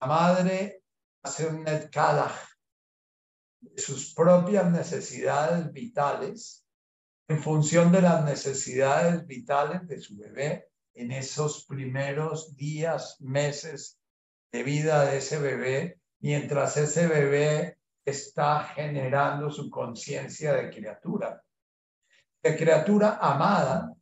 [0.00, 0.82] La madre
[1.22, 2.34] hace un netkalach
[3.60, 6.66] de sus propias necesidades vitales
[7.28, 13.98] en función de las necesidades vitales de su bebé en esos primeros días, meses
[14.52, 21.42] de vida de ese bebé, mientras ese bebé está generando su conciencia de criatura,
[22.42, 23.94] de criatura amada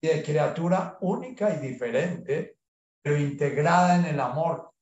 [0.00, 2.58] y de criatura única y diferente,
[3.02, 4.72] pero integrada en el amor.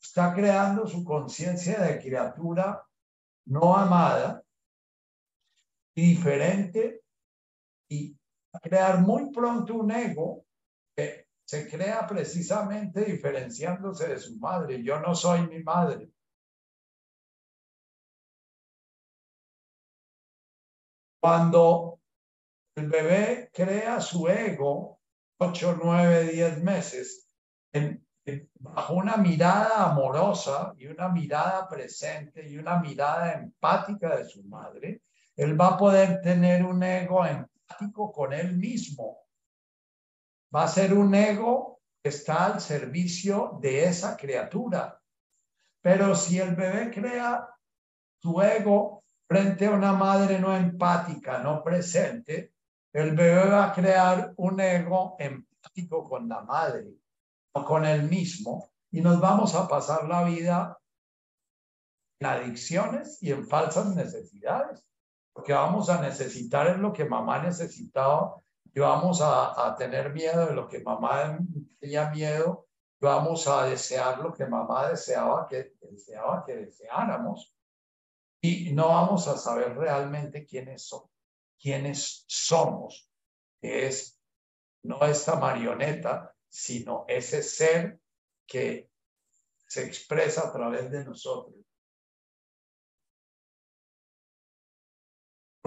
[0.00, 2.84] Está creando su conciencia de criatura
[3.46, 4.44] no amada
[5.94, 7.02] diferente
[7.88, 8.17] y
[8.60, 10.44] crear muy pronto un ego
[10.94, 14.82] que se crea precisamente diferenciándose de su madre.
[14.82, 16.10] Yo no soy mi madre.
[21.20, 22.00] Cuando
[22.76, 25.00] el bebé crea su ego,
[25.38, 27.28] 8, 9, 10 meses,
[28.54, 35.02] bajo una mirada amorosa y una mirada presente y una mirada empática de su madre,
[35.36, 37.24] él va a poder tener un ego
[37.68, 39.18] empático con él mismo.
[40.54, 45.00] Va a ser un ego que está al servicio de esa criatura.
[45.80, 47.48] Pero si el bebé crea
[48.20, 52.54] su ego frente a una madre no empática, no presente,
[52.92, 56.94] el bebé va a crear un ego empático con la madre
[57.52, 60.78] o con él mismo y nos vamos a pasar la vida
[62.20, 64.87] en adicciones y en falsas necesidades,
[65.38, 68.42] porque vamos a necesitar es lo que mamá necesitaba
[68.74, 71.38] y vamos a, tener miedo de lo que mamá
[71.78, 72.66] tenía miedo,
[73.00, 77.54] vamos a desear lo que mamá deseaba que deseaba que deseáramos
[78.40, 81.02] y no vamos a saber realmente quiénes son,
[81.56, 83.08] quiénes somos,
[83.60, 84.20] que es
[84.82, 88.00] no esta marioneta, sino ese ser
[88.44, 88.90] que
[89.68, 91.67] se expresa a través de nosotros.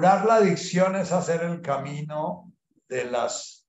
[0.02, 2.52] Curar la adicción es hacer el camino
[2.90, 3.68] de las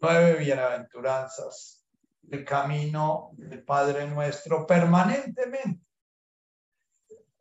[0.00, 1.84] nueve bienaventuranzas,
[2.30, 5.84] el camino del Padre nuestro permanentemente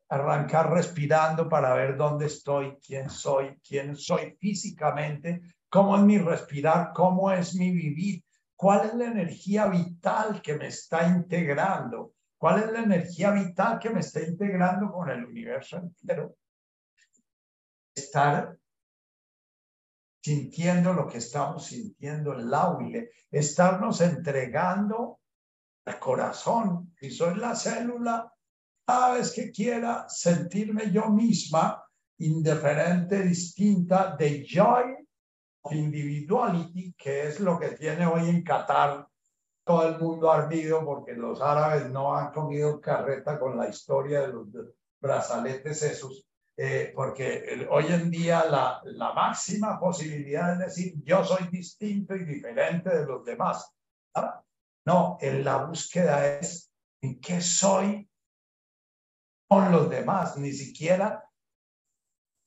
[0.10, 5.39] arrancar respirando para ver dónde estoy, quién soy, quién soy físicamente,
[5.70, 8.22] cómo es mi respirar, cómo es mi vivir,
[8.58, 13.92] cuál es la energía vital que me está integrando, cuál es la energía vital que
[13.92, 16.36] me está integrando con el universo entero.
[17.97, 18.55] Estar
[20.21, 25.19] sintiendo lo que estamos sintiendo, el lauile, estarnos entregando
[25.86, 26.93] al corazón.
[26.99, 28.32] Si soy la célula,
[28.86, 31.83] cada vez que quiera sentirme yo misma
[32.19, 34.95] indiferente, distinta de joy
[35.61, 39.07] of individuality, que es lo que tiene hoy en Qatar
[39.63, 44.28] todo el mundo ardido porque los árabes no han comido carreta con la historia de
[44.28, 44.47] los
[44.99, 46.25] brazaletes esos,
[46.59, 52.89] eh, porque hoy en día la, máxima posibilidad es decir, yo soy distinto y diferente
[52.89, 53.71] de los demás.
[54.86, 56.71] No, en la búsqueda es
[57.01, 58.09] en qué soy
[59.47, 61.24] con los demás, ni siquiera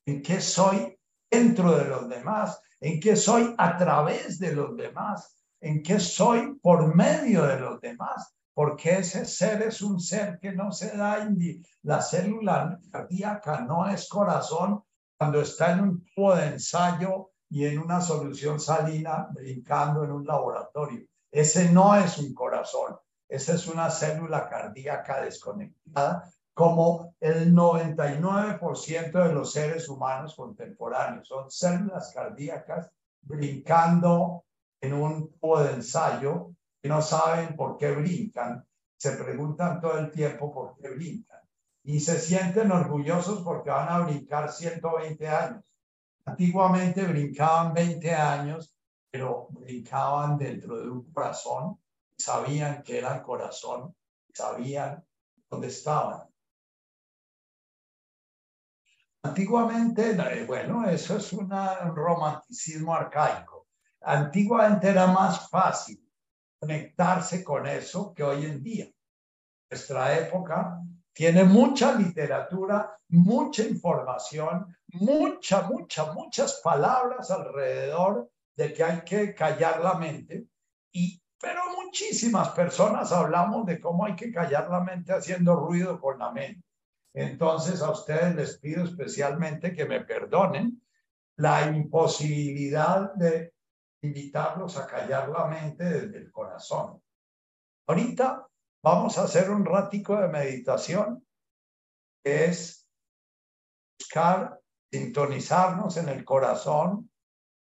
[0.06, 0.98] en qué soy
[1.30, 6.58] dentro de los demás, en qué soy a través de los demás, en qué soy
[6.60, 11.26] por medio de los demás, porque ese ser es un ser que no se da,
[11.84, 14.84] la célula cardíaca no es corazón
[15.16, 20.26] cuando está en un tubo de ensayo y en una solución salina brincando en un
[20.26, 21.06] laboratorio.
[21.30, 22.98] Ese no es un corazón,
[23.30, 31.26] esa es una célula cardíaca desconectada como el 99% de los seres humanos contemporáneos.
[31.26, 32.90] Son células cardíacas
[33.22, 34.44] brincando
[34.82, 36.50] en un tubo de ensayo
[36.82, 38.66] y no saben por qué brincan.
[38.96, 41.40] Se preguntan todo el tiempo por qué brincan.
[41.82, 45.64] Y se sienten orgullosos porque van a brincar 120 años.
[46.24, 48.76] Antiguamente brincaban 20 años,
[49.10, 51.78] pero brincaban dentro de un corazón.
[52.16, 53.94] Sabían que era el corazón,
[54.34, 55.02] sabían
[55.48, 56.30] dónde estaban
[59.22, 63.66] Antiguamente, eh, bueno, eso es un romanticismo arcaico.
[64.00, 66.09] Antiguamente era más fácil
[66.60, 68.86] conectarse con eso que hoy en día.
[69.70, 70.80] Nuestra época
[71.12, 79.80] tiene mucha literatura, mucha información, mucha, mucha, muchas palabras alrededor de que hay que callar
[79.80, 80.46] la mente.
[80.92, 86.18] Y, pero muchísimas personas hablamos de cómo hay que callar la mente haciendo ruido con
[86.18, 86.62] la mente.
[87.14, 90.80] Entonces a ustedes les pido especialmente que me perdonen
[91.36, 93.54] la imposibilidad de
[94.02, 97.02] invitarlos a callar la mente desde el corazón.
[97.86, 98.46] Ahorita
[98.82, 101.26] vamos a hacer un ratico de meditación,
[102.22, 102.88] que es
[103.98, 104.60] buscar
[104.90, 107.10] sintonizarnos en el corazón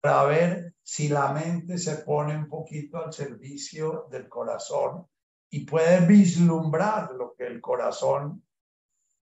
[0.01, 5.07] para ver si la mente se pone un poquito al servicio del corazón
[5.51, 8.47] y puede vislumbrar lo que el corazón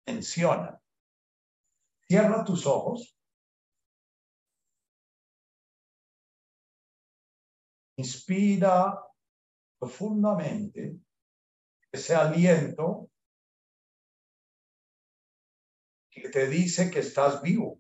[0.08, 0.80] menciona.
[2.08, 3.18] Cierra tus ojos.
[7.98, 9.00] Inspira
[9.80, 11.00] profundamente
[11.92, 13.12] ese aliento
[16.10, 17.78] que te dice que estás vivo.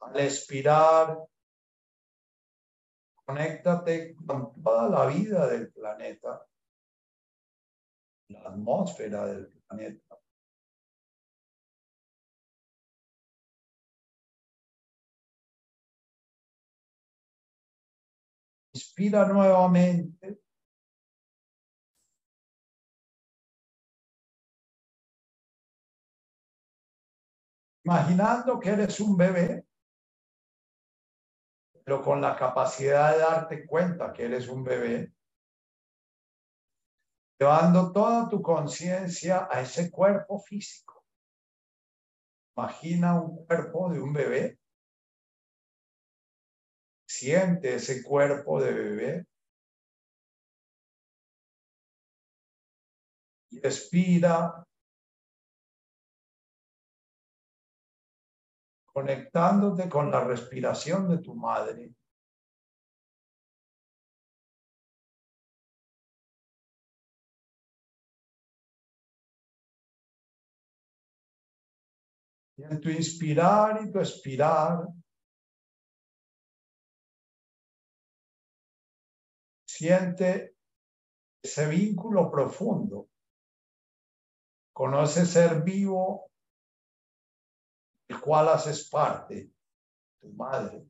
[0.00, 1.18] Al expirar,
[3.24, 6.46] conéctate con toda la vida del planeta,
[8.28, 10.15] la atmósfera del planeta.
[18.98, 20.40] Inspira nuevamente.
[27.84, 29.66] Imaginando que eres un bebé,
[31.84, 35.12] pero con la capacidad de darte cuenta que eres un bebé,
[37.38, 41.04] llevando toda tu conciencia a ese cuerpo físico.
[42.56, 44.58] Imagina un cuerpo de un bebé.
[47.18, 49.26] Siente ese cuerpo de bebé.
[53.52, 54.62] Y respira
[58.92, 61.94] conectándote con la respiración de tu madre.
[72.58, 74.86] En tu inspirar y tu expirar,
[79.76, 80.56] siente
[81.42, 83.08] ese vínculo profundo.
[84.72, 86.30] Conoce ser vivo
[88.08, 89.50] el cual haces parte,
[90.20, 90.86] tu madre.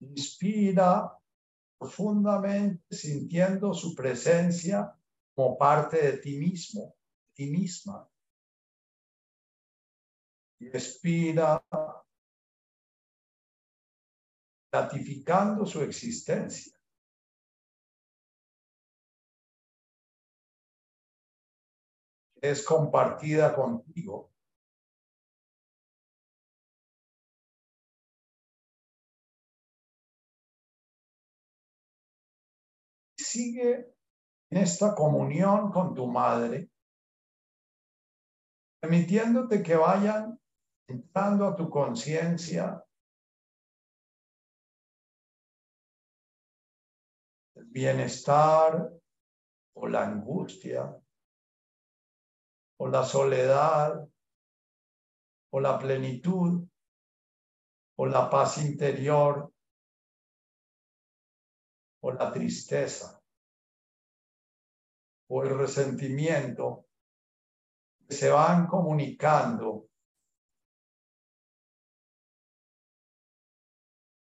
[0.00, 1.16] Inspira
[1.78, 4.92] profundamente sintiendo su presencia
[5.34, 6.96] como parte de ti mismo,
[7.34, 8.08] ti misma.
[10.60, 11.62] Y expira
[14.72, 16.72] ratificando su existencia.
[22.40, 24.32] Es compartida contigo.
[33.16, 33.94] Sigue
[34.50, 36.71] en esta comunión con tu madre,
[38.82, 40.36] permitiéndote que vayan
[40.88, 42.84] entrando a tu conciencia.
[47.54, 48.90] Bienestar
[49.74, 51.00] o la angustia
[52.80, 54.04] o la soledad
[55.52, 56.68] o la plenitud
[57.96, 59.54] o la paz interior
[62.02, 63.22] o la tristeza
[65.30, 66.91] o el resentimiento
[68.12, 69.88] se van comunicando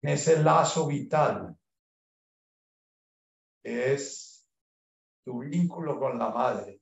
[0.01, 1.55] ese lazo vital
[3.63, 4.47] es
[5.23, 6.81] tu vínculo con la madre.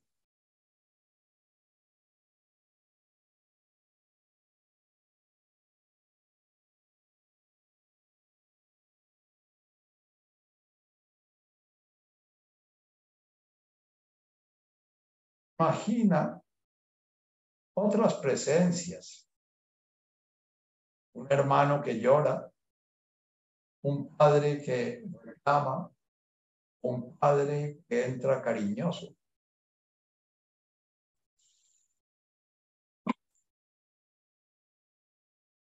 [15.58, 16.40] Imagina
[17.74, 19.28] otras presencias.
[21.14, 22.50] Un hermano que llora,
[23.82, 25.90] un padre que reclama,
[26.82, 29.14] un padre que entra cariñoso.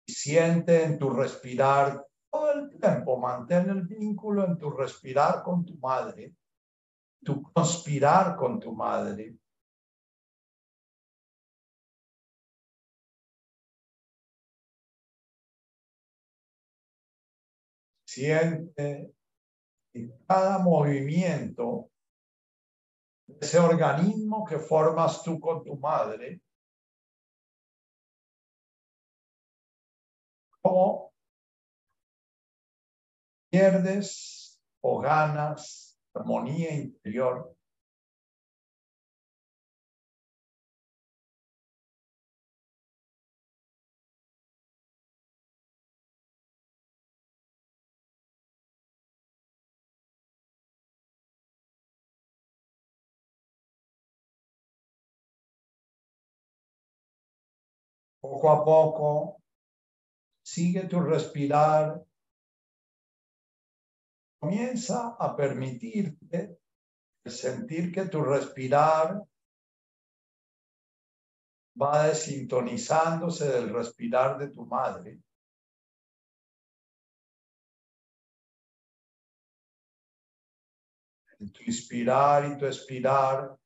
[0.07, 6.35] Siente en tu respirar todo tiempo mantén el vínculo en tu respirar con tu madre,
[7.23, 9.35] tu conspirar con tu madre.
[18.11, 19.13] Siente
[19.93, 21.91] en cada movimiento
[23.39, 26.41] ese organismo que formas tú con tu madre,
[30.59, 31.13] cómo
[33.51, 37.55] pierdes o ganas armonía interior.
[58.39, 59.41] Poco a poco,
[60.41, 62.01] sigue tu respirar
[64.39, 66.61] comienza a permitirte
[67.25, 69.21] sentir que tu respirar
[71.75, 75.19] va desintonizándose del respirar de tu madre.
[81.37, 83.57] Tu inspirar y tu expirar,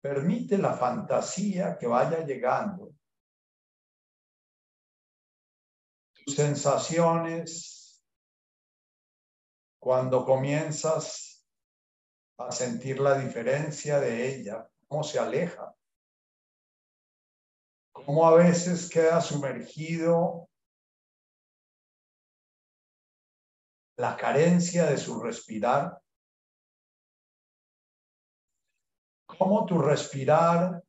[0.00, 2.95] permite la fantasía que vaya llegando.
[6.26, 8.04] Sensaciones
[9.78, 11.46] cuando comienzas
[12.38, 15.74] a sentir la diferencia de ella, cómo se aleja,
[17.92, 20.48] cómo a veces queda sumergido
[23.96, 26.02] la carencia de su respirar,
[29.26, 30.82] cómo tu respirar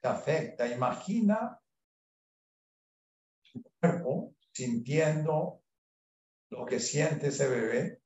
[0.00, 0.66] se afecta.
[0.68, 1.60] Imagina
[3.86, 5.62] cuerpo sintiendo
[6.50, 8.00] lo que siente ese bebé.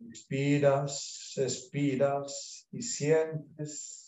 [0.00, 4.03] Inspiras, expiras y sientes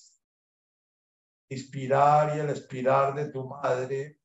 [1.49, 4.19] inspirar y el expirar de tu madre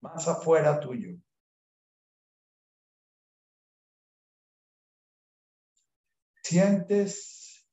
[0.00, 1.16] más afuera tuyo.
[6.42, 7.66] Sientes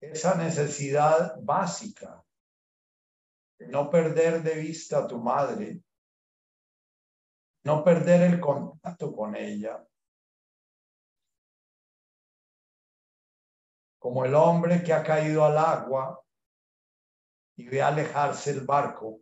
[0.00, 2.24] esa necesidad básica
[3.58, 5.82] de no perder de vista a tu madre,
[7.64, 9.86] no perder el contacto con ella.
[13.98, 16.24] Como el hombre que ha caído al agua
[17.58, 19.20] y ve alejarse el barco.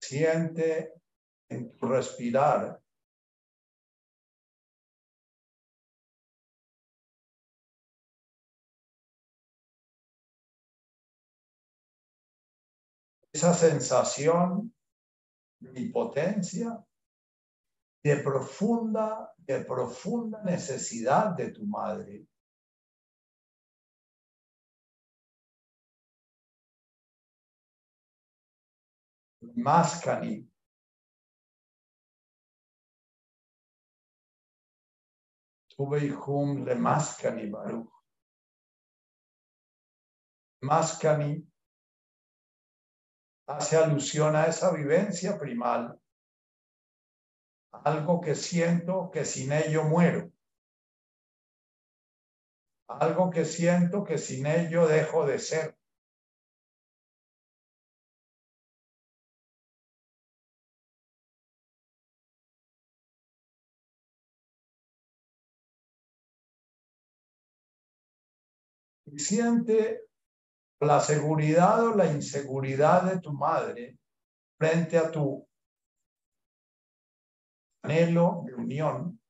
[0.00, 0.92] Siente
[1.48, 2.80] en tu respirar
[13.38, 14.74] esa sensación
[15.60, 16.84] de impotencia,
[18.02, 22.26] de profunda, de profunda necesidad de tu madre.
[29.54, 30.50] Mascani.
[35.78, 37.92] hum le Mascani Baruch.
[40.60, 41.47] Mascani
[43.48, 45.98] hace alusión a esa vivencia primal,
[47.72, 50.30] algo que siento que sin ello muero,
[52.86, 55.78] algo que siento que sin ello dejo de ser.
[69.10, 70.07] y siente
[70.80, 73.98] la seguridad o la inseguridad de tu madre
[74.58, 75.46] frente a tu
[77.82, 79.20] anhelo de unión.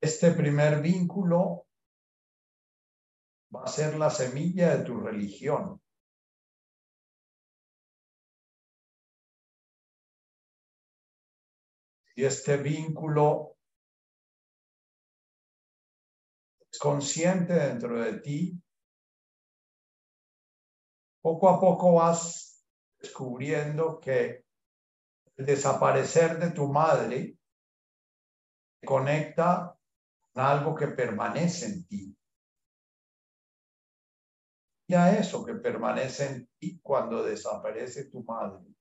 [0.00, 1.66] Este primer vínculo
[3.54, 5.80] va a ser la semilla de tu religión.
[12.18, 13.56] Y este vínculo
[16.68, 18.60] es consciente dentro de ti.
[21.22, 22.66] Poco a poco vas
[22.98, 24.44] descubriendo que
[25.36, 27.38] el desaparecer de tu madre
[28.84, 29.78] conecta
[30.32, 32.18] con algo que permanece en ti.
[34.88, 38.74] Y a eso que permanece en ti cuando desaparece tu madre.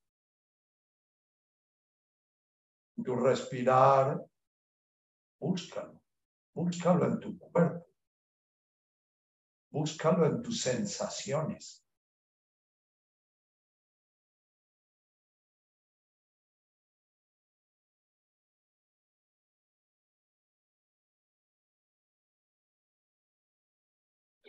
[3.04, 4.20] Tu respirar,
[5.40, 6.02] búscalo,
[6.54, 7.86] búscalo en tu cuerpo,
[9.70, 11.84] búscalo en tus sensaciones.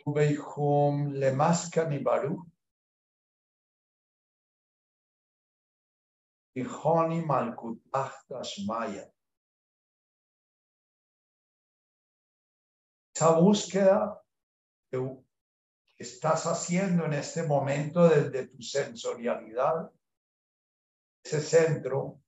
[0.05, 2.33] Veihum Lemaskani Baru.
[2.33, 2.58] Honi
[6.55, 8.25] Malkutach
[8.65, 9.11] Maya.
[13.15, 14.21] Esa búsqueda
[14.89, 14.97] que
[15.97, 19.91] estás haciendo en este momento desde tu sensorialidad,
[21.23, 22.21] ese centro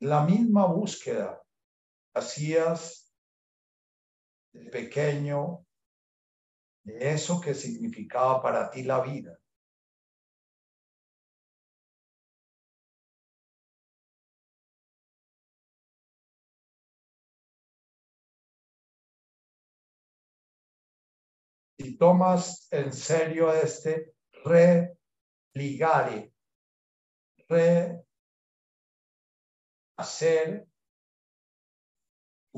[0.00, 1.42] la misma búsqueda
[2.14, 3.05] hacías
[4.56, 5.66] de pequeño
[6.84, 9.38] de eso que significaba para ti la vida.
[21.78, 24.14] Si tomas en serio este
[24.44, 26.32] religare,
[27.48, 28.06] re
[29.96, 30.68] hacer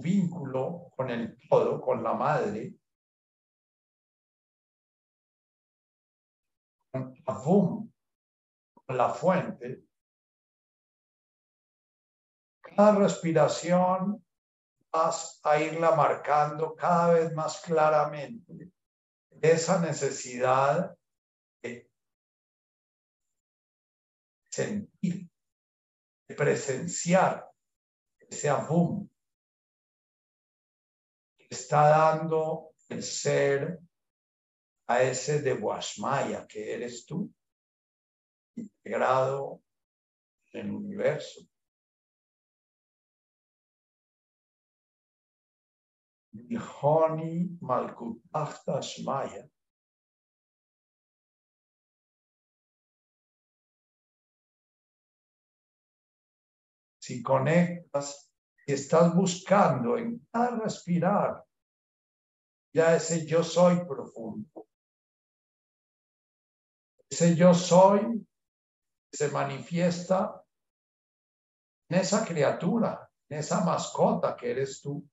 [0.01, 2.75] vínculo con el todo, con la madre,
[6.93, 7.15] con
[8.87, 9.85] con la fuente,
[12.63, 14.25] cada respiración
[14.91, 18.73] vas a irla marcando cada vez más claramente
[19.53, 20.97] esa necesidad
[21.63, 21.91] de
[24.51, 25.29] sentir
[26.37, 27.51] presenciar
[28.19, 29.11] ese que
[31.51, 33.79] está dando el ser
[34.87, 37.33] a ese de Washmaya que eres tú,
[38.57, 39.63] integrado
[40.53, 41.43] en el universo.
[46.33, 49.49] Nihoni Malkutachta Shmaya
[57.09, 58.28] si conectas,
[58.73, 61.45] estás buscando en cada respirar,
[62.75, 64.67] ya ese yo soy profundo.
[67.11, 68.27] Ese yo soy
[69.11, 70.45] se manifiesta
[71.89, 75.09] en esa criatura, en esa mascota que eres tú.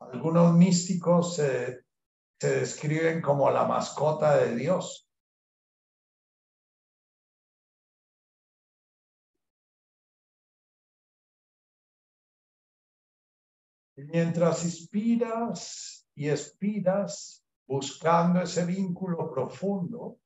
[0.00, 1.84] Algunos místicos se,
[2.40, 5.09] se describen como la mascota de Dios.
[14.06, 20.18] Mientras inspiras y expiras buscando ese vínculo profundo,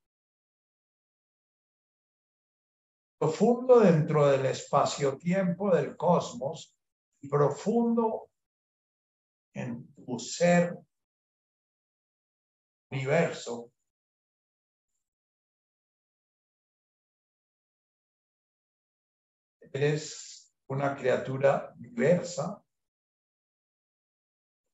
[3.18, 6.74] profundo dentro del espacio-tiempo del cosmos
[7.20, 8.30] y profundo
[9.54, 10.78] en tu ser
[12.90, 13.72] universo.
[19.60, 22.63] Eres una criatura diversa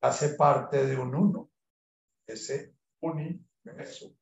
[0.01, 1.51] hace parte de un uno,
[2.27, 4.17] ese universo.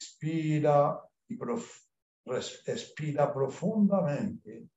[0.00, 1.36] Respira y
[2.66, 4.68] respira profundamente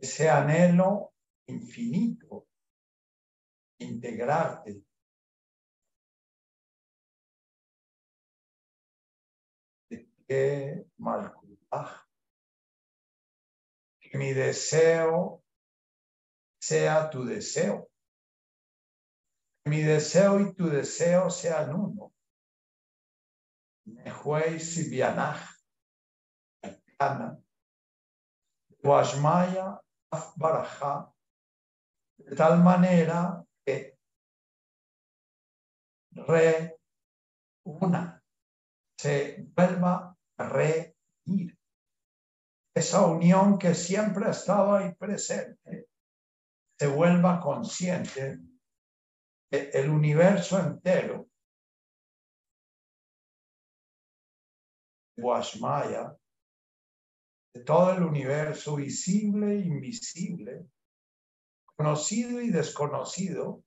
[0.00, 1.14] ese anhelo
[1.46, 2.48] infinito,
[3.78, 4.82] integrarte.
[9.88, 10.84] Que
[14.00, 15.45] que mi deseo
[16.66, 17.88] sea tu deseo.
[19.66, 22.12] Mi deseo y tu deseo sean uno.
[23.84, 25.46] Nehuei Sibianach,
[26.98, 27.38] Ana,
[28.82, 29.80] Washmaya
[30.36, 31.12] Baraja,
[32.18, 33.96] de tal manera que
[36.10, 36.80] re
[37.64, 38.20] una
[38.98, 41.56] se vuelva a reír
[42.74, 45.85] esa unión que siempre estaba ahí presente
[46.78, 48.38] se vuelva consciente
[49.50, 51.28] el universo entero,
[55.16, 56.14] Guashmaya,
[57.54, 60.68] de todo el universo visible e invisible,
[61.64, 63.62] conocido y desconocido,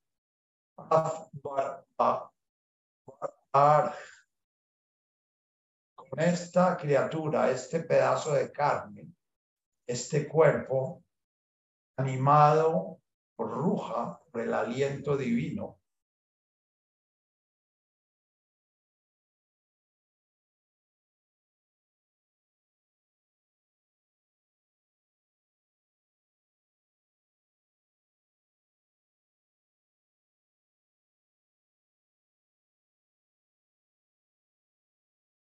[5.96, 9.12] con esta criatura, este pedazo de carne,
[9.86, 11.02] este cuerpo
[11.96, 12.99] animado
[13.44, 15.80] ruja, por el aliento divino.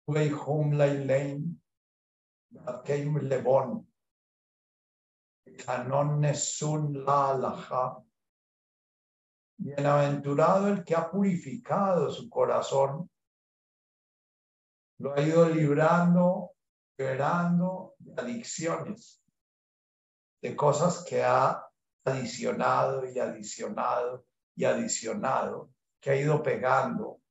[0.07, 1.57] Hum Lane,
[2.85, 3.85] Keim Lebon,
[5.53, 8.03] Canon Nesun La.
[9.57, 13.09] Bienaventurado el que ha purificado su corazón,
[14.99, 16.51] lo ha ido librando,
[16.97, 19.23] liberando de adicciones,
[20.41, 21.65] de cosas que ha
[22.03, 27.21] adicionado y adicionado y adicionado, que ha ido pegando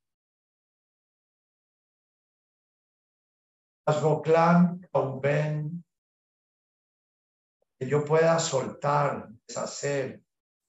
[7.84, 10.22] que yo pueda soltar, deshacer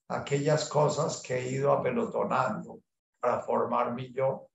[0.09, 2.81] aquellas cosas que he ido apelotonando
[3.21, 4.49] para formar mi yo.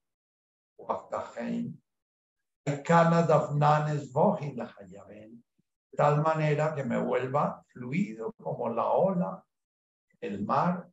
[5.91, 9.45] De tal manera que me vuelva fluido como la ola,
[10.21, 10.89] el mar,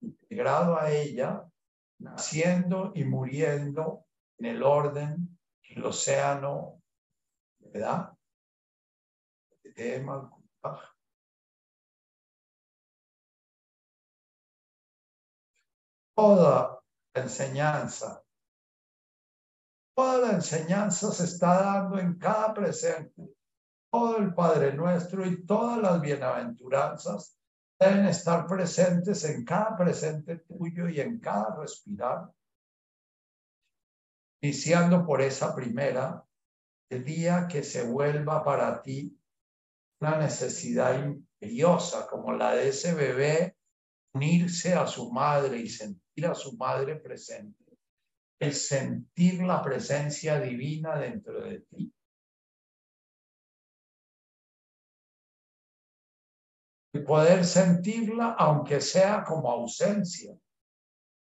[0.00, 1.48] integrado a ella,
[2.00, 4.06] naciendo y muriendo
[4.38, 6.82] en el orden, el océano
[7.60, 8.12] ¿verdad?
[16.14, 16.82] Toda
[17.14, 18.22] enseñanza,
[19.94, 23.34] toda enseñanza se está dando en cada presente.
[23.90, 27.36] Todo el Padre Nuestro y todas las bienaventuranzas
[27.78, 32.30] deben estar presentes en cada presente tuyo y en cada respirar.
[34.42, 36.24] Iniciando por esa primera,
[36.90, 39.18] el día que se vuelva para ti
[40.00, 43.56] una necesidad imperiosa como la de ese bebé
[44.14, 47.78] unirse a su madre y sentir a su madre presente,
[48.38, 51.92] el sentir la presencia divina dentro de ti.
[56.94, 60.36] El poder sentirla aunque sea como ausencia.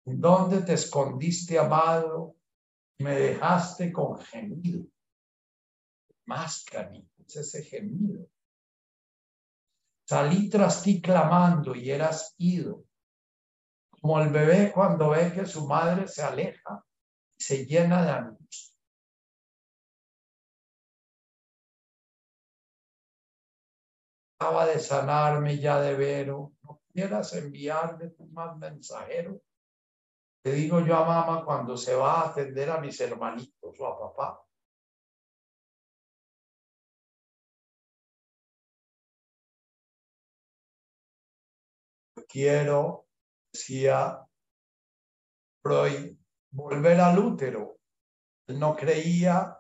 [0.06, 2.36] ¿Dónde te escondiste, amado?
[2.98, 4.88] Me dejaste con gemido
[6.30, 6.64] más
[7.28, 8.30] es ese gemido.
[10.10, 12.84] Salí tras ti clamando y eras ido,
[13.91, 16.84] como el bebé cuando ve que su madre se aleja
[17.38, 18.76] y se llena de angustia.
[24.40, 29.40] Acaba de sanarme ya de vero, no quieras enviarme tu más mensajero.
[30.41, 33.99] Te digo yo a mamá cuando se va a atender a mis hermanitos o a
[33.99, 34.48] papá.
[42.30, 43.07] Quiero,
[43.51, 44.19] decía
[45.61, 46.15] Freud,
[46.51, 47.80] volver al útero.
[48.47, 49.57] Él no creía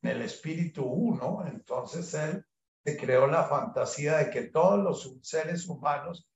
[0.00, 2.44] en el espíritu uno, entonces él
[2.84, 6.26] se creó la fantasía de que todos los seres humanos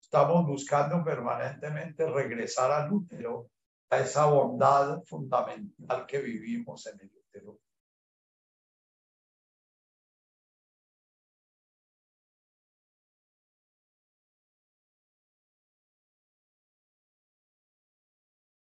[0.00, 3.50] estamos buscando permanentemente regresar al útero,
[3.90, 7.58] a esa bondad fundamental que vivimos en el útero.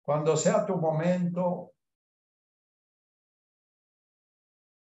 [0.04, 1.72] Cuando sea tu momento,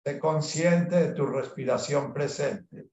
[0.03, 2.89] sé consciente de tu respiración presente.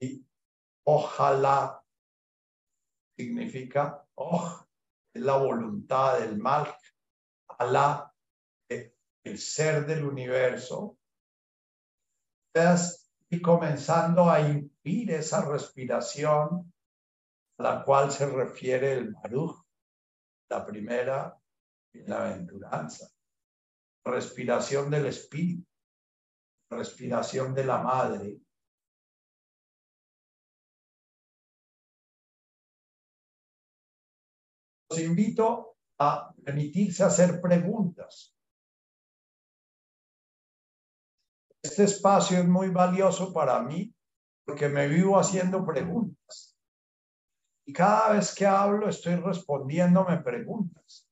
[0.00, 0.26] Y
[0.84, 1.80] ojalá
[3.16, 4.66] significa, oh,
[5.12, 6.74] es la voluntad del mal,
[7.56, 8.12] Alá,
[8.68, 10.98] el ser del universo.
[13.30, 16.73] y comenzando a impedir esa respiración
[17.58, 19.64] la cual se refiere el Baruch,
[20.50, 21.38] la primera
[21.92, 23.08] bienaventuranza,
[24.04, 25.66] respiración del espíritu,
[26.70, 28.40] respiración de la madre.
[34.90, 38.34] Los invito a permitirse hacer preguntas.
[41.64, 43.92] este espacio es muy valioso para mí
[44.44, 46.53] porque me vivo haciendo preguntas.
[47.66, 51.08] Y cada vez que hablo estoy respondiéndome preguntas.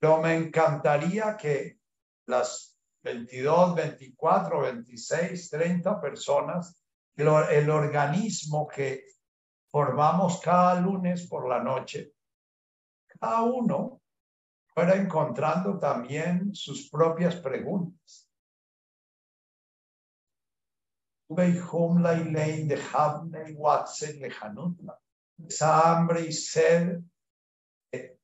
[0.00, 1.78] Pero me encantaría que
[2.26, 6.82] las 22, 24, 26, 30 personas,
[7.16, 9.04] el, organismo que
[9.70, 12.12] formamos cada lunes por la noche,
[13.20, 14.00] cada uno
[14.66, 18.28] fuera encontrando también sus propias preguntas.
[25.38, 27.00] Esa hambre y sed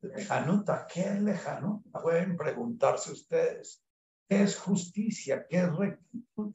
[0.03, 0.87] lejanuta.
[0.87, 2.01] ¿Qué es lejanuta?
[2.01, 3.85] Pueden preguntarse ustedes.
[4.29, 5.47] ¿Qué es justicia?
[5.49, 6.55] ¿Qué es rectitud?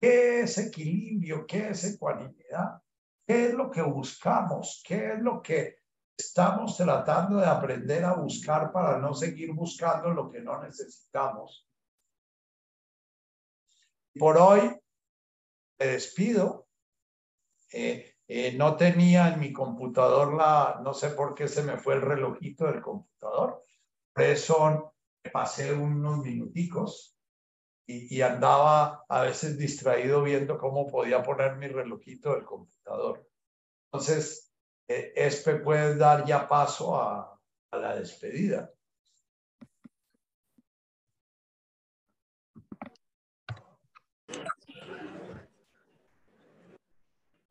[0.00, 1.46] ¿Qué es equilibrio?
[1.46, 2.82] ¿Qué es ecuanimidad?
[3.26, 4.82] ¿Qué es lo que buscamos?
[4.86, 5.80] ¿Qué es lo que
[6.16, 11.68] estamos tratando de aprender a buscar para no seguir buscando lo que no necesitamos?
[14.18, 14.80] Por hoy
[15.76, 16.68] te despido.
[17.72, 21.94] Eh, eh, no tenía en mi computador la, no sé por qué se me fue
[21.94, 23.62] el relojito del computador.
[24.12, 24.94] Por eso
[25.32, 27.16] pasé unos minuticos
[27.86, 33.28] y, andaba a veces distraído viendo cómo podía poner mi relojito del computador.
[33.86, 34.52] Entonces,
[34.88, 37.38] eh, este puede dar ya paso a
[37.70, 38.75] la despedida.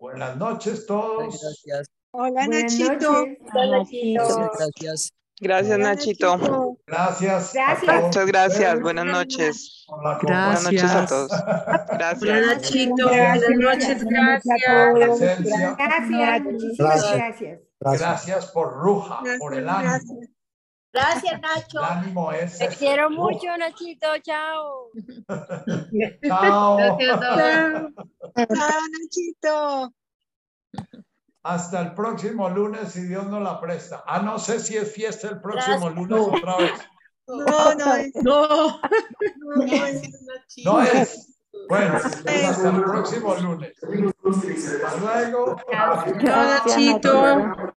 [0.06, 1.42] Buenas noches todos.
[1.42, 1.90] Gracias.
[2.12, 3.26] Hola Nachito.
[3.56, 4.52] Hola, Nachito.
[4.56, 5.12] Gracias.
[5.42, 6.78] Gracias, Nachito.
[6.86, 7.54] Gracias.
[7.54, 8.04] Gracias.
[8.04, 8.82] Muchas gracias.
[8.82, 9.86] Buenas noches.
[10.22, 11.32] Buenas noches a todos.
[11.32, 12.46] Hola Gracias.
[12.46, 13.08] Nachito.
[13.08, 14.04] Buenas noches.
[14.06, 15.20] Gracias.
[15.76, 17.60] Gracias, muchísimas gracias.
[17.80, 20.22] Gracias por Ruja, por el ánimo.
[20.96, 21.42] Gracias.
[21.42, 21.84] Gracias, Nacho.
[21.84, 22.58] Ánimo es.
[22.58, 24.08] Te quiero mucho, Nachito.
[24.24, 24.92] Chao.
[26.26, 26.78] Chao.
[27.00, 27.90] Chao.
[28.36, 29.94] Chao Nachito.
[31.44, 34.04] Hasta el próximo lunes, si Dios nos la presta.
[34.08, 35.96] Ah, no sé si es fiesta el próximo Gracias.
[35.96, 36.72] lunes otra vez.
[37.28, 38.16] No, no es.
[38.24, 38.80] No.
[40.64, 41.38] No es.
[41.68, 43.74] Bueno, entonces hasta el próximo lunes.
[43.84, 45.56] Hasta luego.
[45.72, 47.75] Chao Nachito.